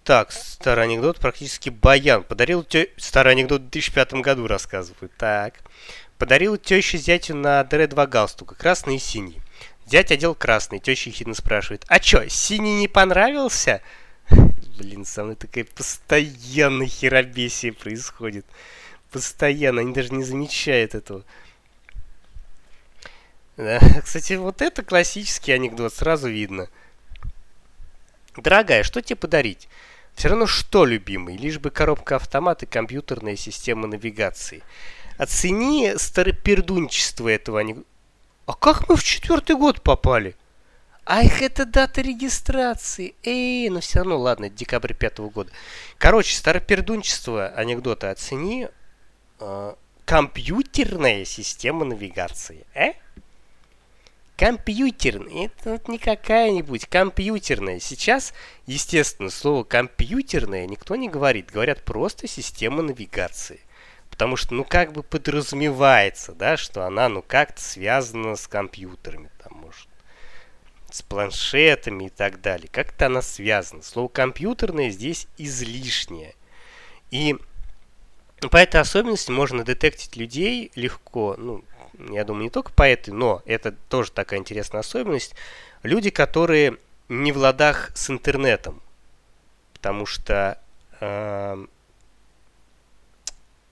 Так, 0.04 0.30
старый 0.30 0.84
анекдот, 0.84 1.20
практически 1.20 1.70
баян. 1.70 2.22
Подарил 2.22 2.64
те... 2.64 2.90
Старый 2.98 3.32
анекдот 3.32 3.62
в 3.62 3.70
2005 3.70 4.12
году 4.20 4.46
рассказываю. 4.46 5.10
Так. 5.16 5.54
Подарил 6.18 6.56
теще 6.56 6.98
зятю 6.98 7.36
на 7.36 7.62
др 7.62 7.86
два 7.86 8.06
галстука, 8.06 8.56
красный 8.56 8.96
и 8.96 8.98
синий. 8.98 9.40
Зять 9.86 10.10
одел 10.10 10.34
красный, 10.34 10.80
теща 10.80 11.10
хитно 11.10 11.34
спрашивает, 11.34 11.84
а 11.88 12.00
чё, 12.00 12.28
синий 12.28 12.80
не 12.80 12.88
понравился? 12.88 13.80
Блин, 14.78 15.04
со 15.04 15.22
мной 15.22 15.36
такая 15.36 15.64
постоянная 15.64 16.88
херобесия 16.88 17.72
происходит. 17.72 18.44
Постоянно, 19.12 19.80
они 19.80 19.94
даже 19.94 20.12
не 20.12 20.24
замечают 20.24 20.94
этого. 20.94 21.22
Да. 23.56 23.80
Кстати, 24.04 24.34
вот 24.34 24.60
это 24.60 24.82
классический 24.82 25.52
анекдот, 25.52 25.94
сразу 25.94 26.28
видно. 26.28 26.68
Дорогая, 28.36 28.82
что 28.82 29.00
тебе 29.00 29.16
подарить? 29.16 29.68
Все 30.14 30.28
равно 30.28 30.46
что, 30.46 30.84
любимый, 30.84 31.36
лишь 31.36 31.60
бы 31.60 31.70
коробка 31.70 32.16
автомат 32.16 32.64
и 32.64 32.66
компьютерная 32.66 33.36
система 33.36 33.86
навигации. 33.86 34.62
Оцени 35.18 35.94
старопердунчество 35.96 37.28
этого 37.28 37.60
анекдота. 37.60 37.88
А 38.46 38.54
как 38.54 38.88
мы 38.88 38.96
в 38.96 39.02
четвертый 39.02 39.56
год 39.56 39.82
попали? 39.82 40.36
А 41.04 41.22
их 41.22 41.42
это 41.42 41.66
дата 41.66 42.00
регистрации. 42.00 43.14
Эй, 43.24 43.68
ну 43.68 43.80
все 43.80 43.98
равно, 43.98 44.18
ладно, 44.18 44.48
декабрь 44.48 44.94
пятого 44.94 45.28
года. 45.28 45.50
Короче, 45.98 46.36
старопердунчество 46.36 47.48
анекдота 47.48 48.10
оцени. 48.10 48.68
Э, 49.40 49.74
компьютерная 50.04 51.24
система 51.24 51.84
навигации. 51.84 52.64
Э? 52.74 52.92
Компьютерный. 54.36 55.46
Это 55.46 55.72
вот 55.72 55.88
не 55.88 55.98
какая-нибудь. 55.98 56.86
Компьютерная. 56.86 57.80
Сейчас, 57.80 58.32
естественно, 58.66 59.30
слово 59.30 59.64
компьютерная 59.64 60.66
никто 60.66 60.94
не 60.94 61.08
говорит. 61.08 61.50
Говорят 61.50 61.82
просто 61.84 62.28
система 62.28 62.82
навигации. 62.82 63.60
Потому 64.18 64.34
что, 64.34 64.52
ну, 64.52 64.64
как 64.64 64.90
бы 64.90 65.04
подразумевается, 65.04 66.32
да, 66.32 66.56
что 66.56 66.84
она, 66.84 67.08
ну, 67.08 67.22
как-то 67.22 67.62
связана 67.62 68.34
с 68.34 68.48
компьютерами, 68.48 69.30
там, 69.40 69.58
может, 69.58 69.86
с 70.90 71.02
планшетами 71.02 72.06
и 72.06 72.08
так 72.08 72.40
далее. 72.40 72.68
Как-то 72.68 73.06
она 73.06 73.22
связана. 73.22 73.80
Слово 73.80 74.08
компьютерное 74.08 74.90
здесь 74.90 75.28
излишнее. 75.38 76.34
И 77.12 77.36
по 78.50 78.56
этой 78.56 78.80
особенности 78.80 79.30
можно 79.30 79.62
детектить 79.62 80.16
людей 80.16 80.72
легко, 80.74 81.36
ну, 81.38 81.62
я 82.10 82.24
думаю, 82.24 82.42
не 82.42 82.50
только 82.50 82.72
по 82.72 82.88
этой, 82.88 83.10
но 83.10 83.40
это 83.46 83.70
тоже 83.88 84.10
такая 84.10 84.40
интересная 84.40 84.80
особенность, 84.80 85.36
люди, 85.84 86.10
которые 86.10 86.78
не 87.08 87.30
в 87.30 87.36
ладах 87.36 87.92
с 87.94 88.10
интернетом, 88.10 88.82
потому 89.74 90.06
что 90.06 90.60
э, 91.00 91.66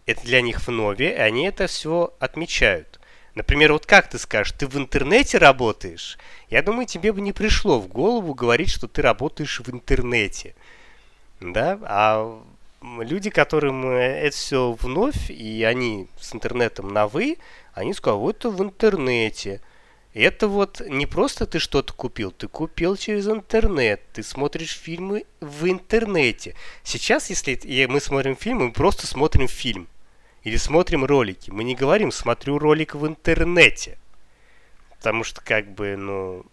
это 0.07 0.23
для 0.23 0.41
них 0.41 0.67
в 0.67 0.71
нове, 0.71 1.13
и 1.15 1.19
они 1.19 1.47
это 1.47 1.67
все 1.67 2.15
отмечают. 2.19 3.01
Например, 3.35 3.73
вот 3.73 3.85
как 3.85 4.09
ты 4.09 4.19
скажешь, 4.19 4.55
ты 4.57 4.67
в 4.67 4.79
интернете 4.79 5.37
работаешь? 5.37 6.17
Я 6.49 6.63
думаю, 6.63 6.87
тебе 6.87 7.13
бы 7.13 7.21
не 7.21 7.33
пришло 7.33 7.79
в 7.79 7.89
голову 7.89 8.33
говорить, 8.33 8.71
что 8.71 8.89
ты 8.89 9.03
работаешь 9.03 9.61
в 9.61 9.69
интернете. 9.71 10.55
Да? 11.41 11.79
А 11.83 12.43
люди, 12.83 13.29
которым 13.29 13.87
это 13.91 14.35
все 14.35 14.73
вновь, 14.73 15.31
и 15.31 15.65
они 15.65 16.09
с 16.19 16.35
интернетом 16.35 16.89
на 16.89 17.09
«вы», 17.09 17.37
они 17.75 17.93
скажут, 17.93 18.21
вот 18.21 18.37
это 18.37 18.51
в 18.51 18.63
интернете. 18.63 19.61
Это 20.15 20.49
вот 20.49 20.81
не 20.89 21.05
просто 21.05 21.45
ты 21.45 21.59
что-то 21.59 21.93
купил, 21.93 22.31
ты 22.31 22.49
купил 22.49 22.97
через 22.97 23.29
интернет, 23.29 24.01
ты 24.15 24.23
смотришь 24.23 24.75
фильмы 24.75 25.27
в 25.41 25.69
интернете. 25.69 26.55
Сейчас, 26.85 27.29
если 27.29 27.85
мы 27.85 28.01
смотрим 28.01 28.35
фильм, 28.35 28.65
мы 28.65 28.73
просто 28.73 29.07
смотрим 29.07 29.47
фильм. 29.47 29.89
Или 30.47 30.59
смотрим 30.59 31.05
ролики. 31.05 31.51
Мы 31.51 31.65
не 31.65 31.75
говорим 31.75 32.13
«смотрю 32.13 32.61
ролик 32.61 32.95
в 32.95 33.05
интернете». 33.05 33.99
Потому 34.91 35.25
что 35.25 35.41
как 35.41 35.69
бы, 35.73 35.97
ну, 35.97 36.47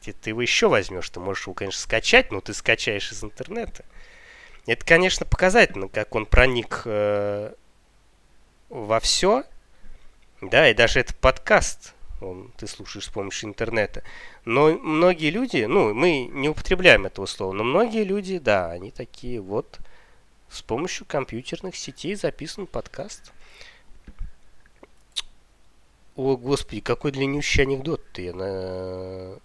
где 0.00 0.14
ты 0.14 0.30
его 0.30 0.40
еще 0.40 0.68
возьмешь? 0.68 1.10
Ты 1.10 1.20
можешь 1.20 1.44
его, 1.44 1.52
конечно, 1.52 1.82
скачать, 1.82 2.32
но 2.32 2.40
ты 2.40 2.54
скачаешь 2.54 3.12
из 3.12 3.22
интернета. 3.22 3.84
Это, 4.66 4.86
конечно, 4.86 5.26
показательно, 5.26 5.88
как 5.88 6.14
он 6.14 6.24
проник 6.24 6.80
э, 6.86 7.52
во 8.70 9.00
все. 9.00 9.44
Да, 10.40 10.70
и 10.70 10.72
даже 10.72 11.00
этот 11.00 11.18
подкаст 11.18 11.92
он, 12.22 12.54
ты 12.56 12.66
слушаешь 12.66 13.04
с 13.04 13.10
помощью 13.10 13.50
интернета. 13.50 14.02
Но 14.46 14.72
многие 14.72 15.28
люди, 15.28 15.64
ну, 15.64 15.92
мы 15.92 16.24
не 16.24 16.48
употребляем 16.48 17.04
этого 17.04 17.26
слова, 17.26 17.52
но 17.52 17.64
многие 17.64 18.02
люди, 18.02 18.38
да, 18.38 18.70
они 18.70 18.92
такие 18.92 19.42
вот 19.42 19.78
с 20.54 20.62
помощью 20.62 21.04
компьютерных 21.04 21.74
сетей 21.74 22.14
записан 22.14 22.66
подкаст. 22.68 23.32
О, 26.14 26.36
господи, 26.36 26.80
какой 26.80 27.10
длиннющий 27.10 27.64
анекдот 27.64 28.00
ты 28.12 28.32
на... 28.32 29.36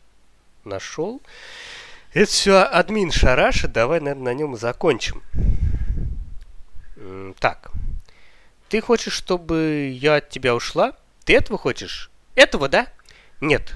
нашел. 0.63 1.19
Это 2.13 2.29
все 2.29 2.61
админ 2.61 3.11
Шараша, 3.11 3.67
давай, 3.67 3.99
наверное, 3.99 4.33
на 4.33 4.37
нем 4.37 4.55
закончим. 4.55 5.23
Так. 7.39 7.71
Ты 8.67 8.81
хочешь, 8.81 9.13
чтобы 9.13 9.89
я 9.91 10.17
от 10.17 10.29
тебя 10.29 10.53
ушла? 10.53 10.93
Ты 11.25 11.35
этого 11.35 11.57
хочешь? 11.57 12.11
Этого, 12.35 12.69
да? 12.69 12.87
Нет. 13.41 13.73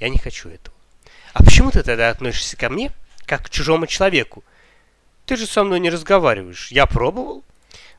Я 0.00 0.08
не 0.08 0.18
хочу 0.18 0.48
этого. 0.48 0.76
А 1.32 1.44
почему 1.44 1.70
ты 1.70 1.84
тогда 1.84 2.10
относишься 2.10 2.56
ко 2.56 2.70
мне, 2.70 2.90
как 3.24 3.44
к 3.44 3.50
чужому 3.50 3.86
человеку? 3.86 4.42
Ты 5.26 5.36
же 5.36 5.46
со 5.46 5.62
мной 5.64 5.80
не 5.80 5.90
разговариваешь. 5.90 6.70
Я 6.70 6.86
пробовал. 6.86 7.44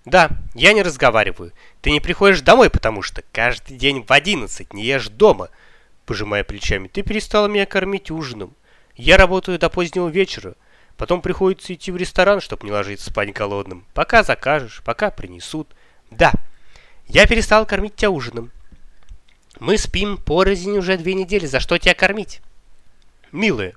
Да, 0.05 0.29
я 0.53 0.73
не 0.73 0.81
разговариваю. 0.81 1.53
Ты 1.81 1.91
не 1.91 1.99
приходишь 1.99 2.41
домой, 2.41 2.69
потому 2.69 3.01
что 3.01 3.23
каждый 3.31 3.77
день 3.77 4.03
в 4.03 4.11
одиннадцать 4.11 4.73
не 4.73 4.83
ешь 4.83 5.09
дома. 5.09 5.49
Пожимая 6.05 6.43
плечами, 6.43 6.87
ты 6.87 7.03
перестала 7.03 7.47
меня 7.47 7.65
кормить 7.65 8.11
ужином. 8.11 8.55
Я 8.95 9.17
работаю 9.17 9.59
до 9.59 9.69
позднего 9.69 10.09
вечера. 10.09 10.55
Потом 10.97 11.21
приходится 11.21 11.73
идти 11.73 11.91
в 11.91 11.97
ресторан, 11.97 12.41
чтобы 12.41 12.65
не 12.65 12.71
ложиться 12.71 13.09
спать 13.09 13.33
голодным. 13.33 13.85
Пока 13.93 14.23
закажешь, 14.23 14.81
пока 14.83 15.09
принесут. 15.09 15.69
Да, 16.09 16.33
я 17.07 17.27
перестал 17.27 17.65
кормить 17.65 17.95
тебя 17.95 18.09
ужином. 18.09 18.51
Мы 19.59 19.77
спим 19.77 20.17
порознь 20.17 20.77
уже 20.77 20.97
две 20.97 21.13
недели. 21.13 21.45
За 21.45 21.59
что 21.59 21.77
тебя 21.77 21.93
кормить? 21.93 22.41
Милая, 23.31 23.75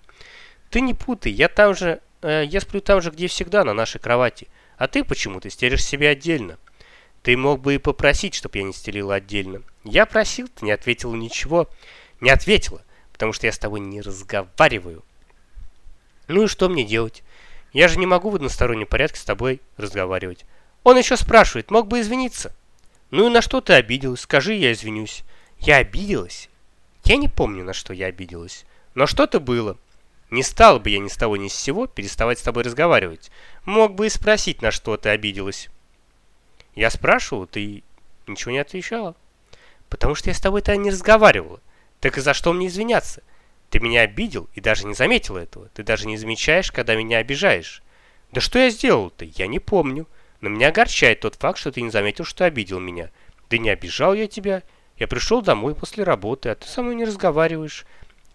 ты 0.71 0.81
не 0.81 0.95
путай. 0.95 1.33
Я 1.33 1.49
там 1.49 1.75
же... 1.75 2.01
Э, 2.25 2.43
я 2.43 2.63
сплю 2.63 2.81
там 2.81 3.03
же, 3.03 3.11
где 3.11 3.29
всегда, 3.29 3.65
на 3.65 3.75
нашей 3.75 4.01
кровати. 4.01 4.49
А 4.79 4.89
ты 4.89 5.05
почему-то 5.05 5.51
стелишь 5.51 5.85
себе 5.85 6.09
отдельно. 6.09 6.59
Ты 7.23 7.37
мог 7.37 7.61
бы 7.61 7.75
и 7.75 7.79
попросить, 7.79 8.35
чтобы 8.35 8.59
я 8.59 8.65
не 8.65 8.73
стелила 8.73 9.17
отдельно. 9.17 9.63
Я 9.85 10.07
просил, 10.07 10.49
ты 10.49 10.65
не 10.65 10.73
ответила 10.73 11.15
ничего. 11.15 11.69
Не 12.21 12.31
ответила, 12.31 12.83
потому 13.13 13.35
что 13.35 13.47
я 13.47 13.53
с 13.53 13.59
тобой 13.59 13.81
не 13.81 14.01
разговариваю. 14.01 15.05
Ну 16.27 16.45
и 16.45 16.49
что 16.49 16.71
мне 16.71 16.85
делать? 16.85 17.23
Я 17.75 17.89
же 17.89 17.99
не 17.99 18.07
могу 18.07 18.31
в 18.31 18.37
одностороннем 18.37 18.87
порядке 18.87 19.21
с 19.21 19.25
тобой 19.25 19.61
разговаривать. 19.77 20.47
Он 20.83 20.97
еще 20.97 21.19
спрашивает, 21.19 21.71
мог 21.71 21.89
бы 21.89 22.01
извиниться. 22.01 22.55
Ну 23.11 23.29
и 23.29 23.31
на 23.31 23.43
что 23.43 23.61
ты 23.61 23.75
обиделась? 23.75 24.21
Скажи, 24.21 24.55
я 24.55 24.73
извинюсь. 24.73 25.25
Я 25.59 25.77
обиделась? 25.77 26.49
Я 27.05 27.17
не 27.17 27.29
помню, 27.29 27.65
на 27.65 27.75
что 27.75 27.93
я 27.93 28.07
обиделась. 28.07 28.65
Но 28.95 29.07
что-то 29.07 29.41
было. 29.41 29.77
Не 30.31 30.43
стал 30.43 30.81
бы 30.81 30.91
я 30.91 30.99
ни 30.99 31.09
с 31.09 31.17
того 31.17 31.37
ни 31.37 31.49
с 31.49 31.55
сего 31.55 31.87
переставать 31.87 32.39
с 32.39 32.43
тобой 32.43 32.65
разговаривать. 32.65 33.31
Мог 33.65 33.95
бы 33.95 34.07
и 34.07 34.11
спросить, 34.11 34.63
на 34.63 34.71
что 34.71 34.97
ты 34.97 35.11
обиделась. 35.11 35.69
Я 36.75 36.91
спрашивал, 36.91 37.47
ты 37.47 37.85
ничего 38.27 38.53
не 38.53 38.59
отвечала. 38.59 39.15
Потому 39.89 40.15
что 40.15 40.31
я 40.31 40.35
с 40.35 40.41
тобой-то 40.41 40.77
не 40.77 40.91
разговаривала. 40.91 41.61
Так 42.01 42.19
и 42.19 42.21
за 42.21 42.35
что 42.35 42.53
мне 42.53 42.67
извиняться? 42.67 43.23
Ты 43.71 43.81
меня 43.81 44.03
обидел 44.03 44.49
и 44.55 44.61
даже 44.61 44.87
не 44.87 44.95
заметил 44.95 45.37
этого. 45.37 45.69
Ты 45.69 45.83
даже 45.83 46.07
не 46.07 46.17
замечаешь, 46.17 46.73
когда 46.73 46.95
меня 46.95 47.19
обижаешь. 47.19 47.83
Да 48.33 48.41
что 48.41 48.59
я 48.59 48.71
сделал-то? 48.71 49.25
Я 49.25 49.47
не 49.47 49.59
помню. 49.59 50.07
Но 50.41 50.49
меня 50.49 50.69
огорчает 50.69 51.21
тот 51.21 51.37
факт, 51.37 51.59
что 51.59 51.73
ты 51.73 51.81
не 51.81 51.91
заметил, 51.91 52.25
что 52.25 52.45
обидел 52.45 52.81
меня. 52.81 53.11
Да 53.51 53.59
не 53.59 53.71
обижал 53.71 54.15
я 54.15 54.27
тебя. 54.27 54.63
Я 54.97 55.09
пришел 55.09 55.43
домой 55.43 55.75
после 55.75 56.05
работы, 56.05 56.51
а 56.51 56.55
ты 56.55 56.67
со 56.67 56.83
мной 56.83 56.95
не 56.95 57.05
разговариваешь. 57.05 57.87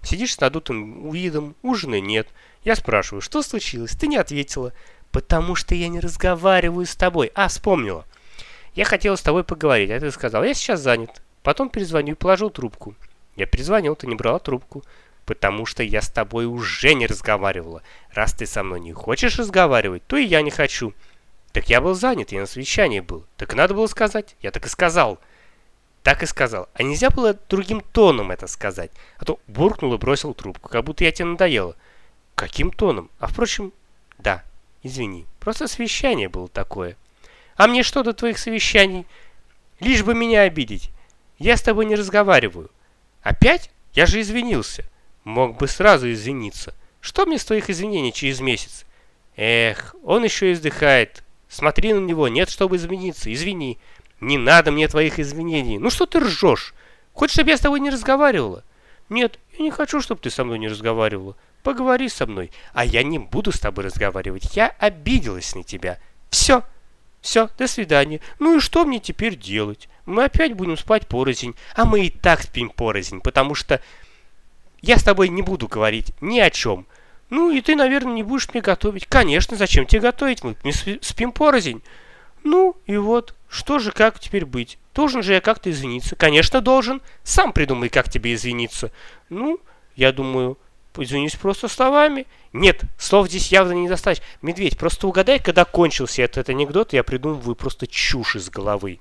Сидишь 0.01 0.33
с 0.35 0.39
надутым 0.39 1.11
видом, 1.11 1.55
ужина 1.61 1.99
нет. 1.99 2.27
Я 2.63 2.75
спрашиваю, 2.75 3.21
что 3.21 3.41
случилось? 3.41 3.91
Ты 3.91 4.07
не 4.07 4.17
ответила. 4.17 4.73
Потому 5.11 5.55
что 5.55 5.75
я 5.75 5.87
не 5.87 5.99
разговариваю 5.99 6.85
с 6.85 6.95
тобой. 6.95 7.31
А, 7.35 7.47
вспомнила. 7.47 8.05
Я 8.75 8.85
хотела 8.85 9.15
с 9.15 9.21
тобой 9.21 9.43
поговорить, 9.43 9.91
а 9.91 9.99
ты 9.99 10.11
сказал, 10.11 10.43
я 10.43 10.53
сейчас 10.53 10.81
занят. 10.81 11.21
Потом 11.43 11.69
перезвоню 11.69 12.13
и 12.13 12.17
положил 12.17 12.49
трубку. 12.49 12.95
Я 13.35 13.45
перезвонил, 13.45 13.95
ты 13.95 14.07
не 14.07 14.15
брала 14.15 14.39
трубку. 14.39 14.83
Потому 15.25 15.65
что 15.65 15.83
я 15.83 16.01
с 16.01 16.09
тобой 16.09 16.45
уже 16.45 16.93
не 16.93 17.05
разговаривала. 17.05 17.83
Раз 18.13 18.33
ты 18.33 18.45
со 18.45 18.63
мной 18.63 18.79
не 18.79 18.93
хочешь 18.93 19.37
разговаривать, 19.37 20.03
то 20.07 20.17
и 20.17 20.25
я 20.25 20.41
не 20.41 20.49
хочу. 20.49 20.93
Так 21.51 21.69
я 21.69 21.81
был 21.81 21.93
занят, 21.93 22.31
я 22.31 22.41
на 22.41 22.45
совещании 22.45 22.99
был. 22.99 23.25
Так 23.37 23.53
надо 23.53 23.73
было 23.73 23.87
сказать. 23.87 24.35
Я 24.41 24.51
так 24.51 24.65
и 24.65 24.69
сказал. 24.69 25.19
Так 26.03 26.23
и 26.23 26.25
сказал. 26.25 26.69
А 26.73 26.83
нельзя 26.83 27.09
было 27.09 27.37
другим 27.49 27.81
тоном 27.81 28.31
это 28.31 28.47
сказать. 28.47 28.91
А 29.17 29.25
то 29.25 29.39
буркнул 29.47 29.93
и 29.93 29.97
бросил 29.97 30.33
трубку, 30.33 30.69
как 30.69 30.83
будто 30.83 31.03
я 31.03 31.11
тебе 31.11 31.25
надоела. 31.25 31.75
Каким 32.35 32.71
тоном? 32.71 33.09
А 33.19 33.27
впрочем, 33.27 33.73
да, 34.17 34.43
извини. 34.81 35.25
Просто 35.39 35.67
совещание 35.67 36.29
было 36.29 36.47
такое. 36.47 36.95
А 37.55 37.67
мне 37.67 37.83
что 37.83 38.03
до 38.03 38.13
твоих 38.13 38.37
совещаний? 38.37 39.05
Лишь 39.79 40.03
бы 40.03 40.13
меня 40.15 40.41
обидеть. 40.43 40.91
Я 41.37 41.57
с 41.57 41.61
тобой 41.61 41.85
не 41.85 41.95
разговариваю. 41.95 42.71
Опять? 43.21 43.71
Я 43.93 44.05
же 44.05 44.21
извинился. 44.21 44.85
Мог 45.23 45.57
бы 45.57 45.67
сразу 45.67 46.11
извиниться. 46.11 46.73
Что 47.01 47.25
мне 47.25 47.37
с 47.37 47.45
твоих 47.45 47.69
извинений 47.69 48.13
через 48.13 48.39
месяц? 48.39 48.85
Эх, 49.35 49.95
он 50.03 50.23
еще 50.23 50.51
издыхает. 50.51 51.23
Смотри 51.49 51.93
на 51.93 51.99
него, 51.99 52.27
нет, 52.27 52.49
чтобы 52.49 52.75
извиниться. 52.75 53.33
Извини. 53.33 53.79
Не 54.21 54.37
надо 54.37 54.71
мне 54.71 54.87
твоих 54.87 55.19
извинений. 55.19 55.77
Ну 55.77 55.89
что 55.89 56.05
ты 56.05 56.19
ржешь? 56.19 56.73
Хочешь, 57.13 57.33
чтобы 57.33 57.51
я 57.51 57.57
с 57.57 57.61
тобой 57.61 57.79
не 57.79 57.89
разговаривала? 57.89 58.63
Нет, 59.09 59.39
я 59.57 59.63
не 59.63 59.71
хочу, 59.71 60.01
чтобы 60.01 60.21
ты 60.21 60.29
со 60.29 60.43
мной 60.43 60.59
не 60.59 60.67
разговаривала. 60.67 61.35
Поговори 61.63 62.09
со 62.09 62.25
мной. 62.25 62.51
А 62.73 62.85
я 62.85 63.03
не 63.03 63.19
буду 63.19 63.51
с 63.51 63.59
тобой 63.59 63.85
разговаривать. 63.85 64.55
Я 64.55 64.67
обиделась 64.79 65.55
на 65.55 65.63
тебя. 65.63 65.99
Все. 66.29 66.63
Все, 67.21 67.49
до 67.57 67.67
свидания. 67.67 68.21
Ну 68.39 68.57
и 68.57 68.59
что 68.59 68.85
мне 68.85 68.99
теперь 68.99 69.35
делать? 69.35 69.89
Мы 70.05 70.25
опять 70.25 70.53
будем 70.53 70.77
спать 70.77 71.07
порознь. 71.07 71.55
А 71.75 71.85
мы 71.85 72.05
и 72.05 72.09
так 72.09 72.41
спим 72.41 72.69
порознь, 72.69 73.19
потому 73.19 73.55
что 73.55 73.81
я 74.81 74.97
с 74.97 75.03
тобой 75.03 75.29
не 75.29 75.41
буду 75.41 75.67
говорить 75.67 76.13
ни 76.21 76.39
о 76.39 76.49
чем. 76.49 76.85
Ну 77.29 77.51
и 77.51 77.61
ты, 77.61 77.75
наверное, 77.75 78.13
не 78.13 78.23
будешь 78.23 78.49
мне 78.53 78.61
готовить. 78.61 79.05
Конечно, 79.05 79.57
зачем 79.57 79.85
тебе 79.85 80.01
готовить? 80.01 80.43
Мы 80.43 80.55
спим 81.01 81.31
порознь. 81.31 81.81
Ну 82.43 82.75
и 82.85 82.97
вот, 82.97 83.33
что 83.49 83.79
же, 83.79 83.91
как 83.91 84.19
теперь 84.19 84.45
быть? 84.45 84.77
Должен 84.93 85.23
же 85.23 85.33
я 85.33 85.41
как-то 85.41 85.69
извиниться? 85.71 86.15
Конечно, 86.15 86.61
должен. 86.61 87.01
Сам 87.23 87.53
придумай, 87.53 87.89
как 87.89 88.09
тебе 88.09 88.33
извиниться. 88.33 88.91
Ну, 89.29 89.59
я 89.95 90.11
думаю, 90.11 90.57
извинюсь 90.97 91.35
просто 91.35 91.67
словами. 91.67 92.25
Нет, 92.53 92.81
слов 92.97 93.27
здесь 93.27 93.51
явно 93.51 93.73
недостаточно. 93.73 94.25
Медведь, 94.41 94.77
просто 94.77 95.07
угадай, 95.07 95.39
когда 95.39 95.65
кончился 95.65 96.21
этот 96.21 96.49
анекдот, 96.49 96.93
я 96.93 97.03
придумываю 97.03 97.55
просто 97.55 97.87
чушь 97.87 98.35
из 98.35 98.49
головы. 98.49 98.99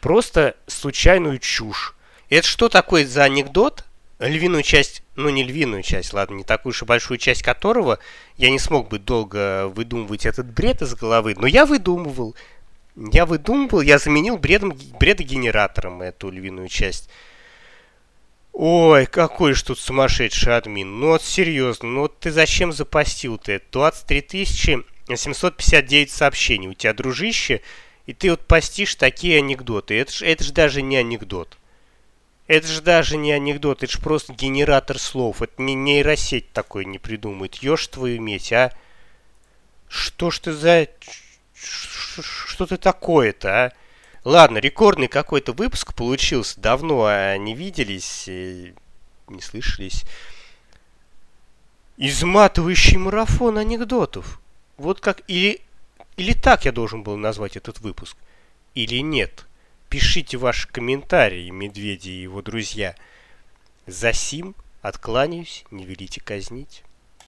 Просто 0.00 0.56
случайную 0.66 1.38
чушь. 1.38 1.94
Это 2.30 2.46
что 2.46 2.68
такое 2.68 3.06
за 3.06 3.24
анекдот? 3.24 3.84
Львиную 4.20 4.62
часть, 4.62 5.02
ну 5.16 5.28
не 5.28 5.42
львиную 5.42 5.82
часть, 5.82 6.12
ладно, 6.12 6.36
не 6.36 6.44
такую 6.44 6.70
уж 6.70 6.82
и 6.82 6.84
большую 6.84 7.18
часть 7.18 7.42
которого 7.42 7.98
я 8.36 8.48
не 8.48 8.60
смог 8.60 8.88
бы 8.88 9.00
долго 9.00 9.66
выдумывать 9.68 10.24
этот 10.24 10.46
бред 10.46 10.82
из 10.82 10.94
головы, 10.94 11.34
но 11.36 11.48
я 11.48 11.66
выдумывал. 11.66 12.36
Я 12.96 13.26
выдумывал, 13.26 13.80
я 13.80 13.98
заменил 13.98 14.38
бредом, 14.38 14.78
бредогенератором 15.00 16.02
эту 16.02 16.30
львиную 16.30 16.68
часть. 16.68 17.10
Ой, 18.52 19.06
какой 19.06 19.54
же 19.54 19.64
тут 19.64 19.80
сумасшедший 19.80 20.56
админ. 20.56 21.00
Ну 21.00 21.08
вот 21.08 21.22
серьезно, 21.22 21.88
ну 21.88 22.00
вот 22.02 22.20
ты 22.20 22.30
зачем 22.30 22.72
запостил 22.72 23.36
ты? 23.36 23.60
23 23.72 24.44
759 24.44 26.10
сообщений 26.10 26.68
у 26.68 26.74
тебя, 26.74 26.94
дружище, 26.94 27.62
и 28.06 28.12
ты 28.12 28.30
вот 28.30 28.46
постишь 28.46 28.94
такие 28.94 29.38
анекдоты. 29.38 29.98
Это 29.98 30.12
же 30.12 30.24
это 30.24 30.44
ж 30.44 30.52
даже 30.52 30.82
не 30.82 30.96
анекдот. 30.96 31.58
Это 32.46 32.68
же 32.68 32.80
даже 32.80 33.16
не 33.16 33.32
анекдот, 33.32 33.82
это 33.82 33.90
же 33.90 33.98
просто 33.98 34.34
генератор 34.34 35.00
слов. 35.00 35.42
Это 35.42 35.60
не 35.60 35.74
нейросеть 35.74 36.52
такой 36.52 36.84
не 36.84 36.98
придумает. 36.98 37.56
Ешь 37.56 37.88
твою 37.88 38.20
медь, 38.20 38.52
а? 38.52 38.70
Что 39.88 40.30
ж 40.30 40.38
ты 40.38 40.52
за 40.52 40.86
что 42.22 42.66
ты 42.66 42.76
такое-то, 42.76 43.66
а? 43.66 43.72
Ладно, 44.24 44.58
рекордный 44.58 45.08
какой-то 45.08 45.52
выпуск 45.52 45.94
получился. 45.94 46.60
Давно 46.60 47.04
а, 47.04 47.36
не 47.36 47.54
виделись, 47.54 48.26
не 48.26 49.40
слышались. 49.42 50.04
Изматывающий 51.96 52.96
марафон 52.96 53.58
анекдотов. 53.58 54.40
Вот 54.76 55.00
как... 55.00 55.22
Или, 55.28 55.60
или 56.16 56.32
так 56.32 56.64
я 56.64 56.72
должен 56.72 57.02
был 57.02 57.16
назвать 57.16 57.56
этот 57.56 57.80
выпуск. 57.80 58.16
Или 58.74 58.98
нет. 59.02 59.46
Пишите 59.88 60.38
ваши 60.38 60.68
комментарии, 60.68 61.50
медведи 61.50 62.10
и 62.10 62.22
его 62.22 62.42
друзья. 62.42 62.94
За 63.86 64.12
сим 64.12 64.54
откланяюсь, 64.80 65.64
не 65.70 65.84
велите 65.84 66.20
казнить. 66.20 66.83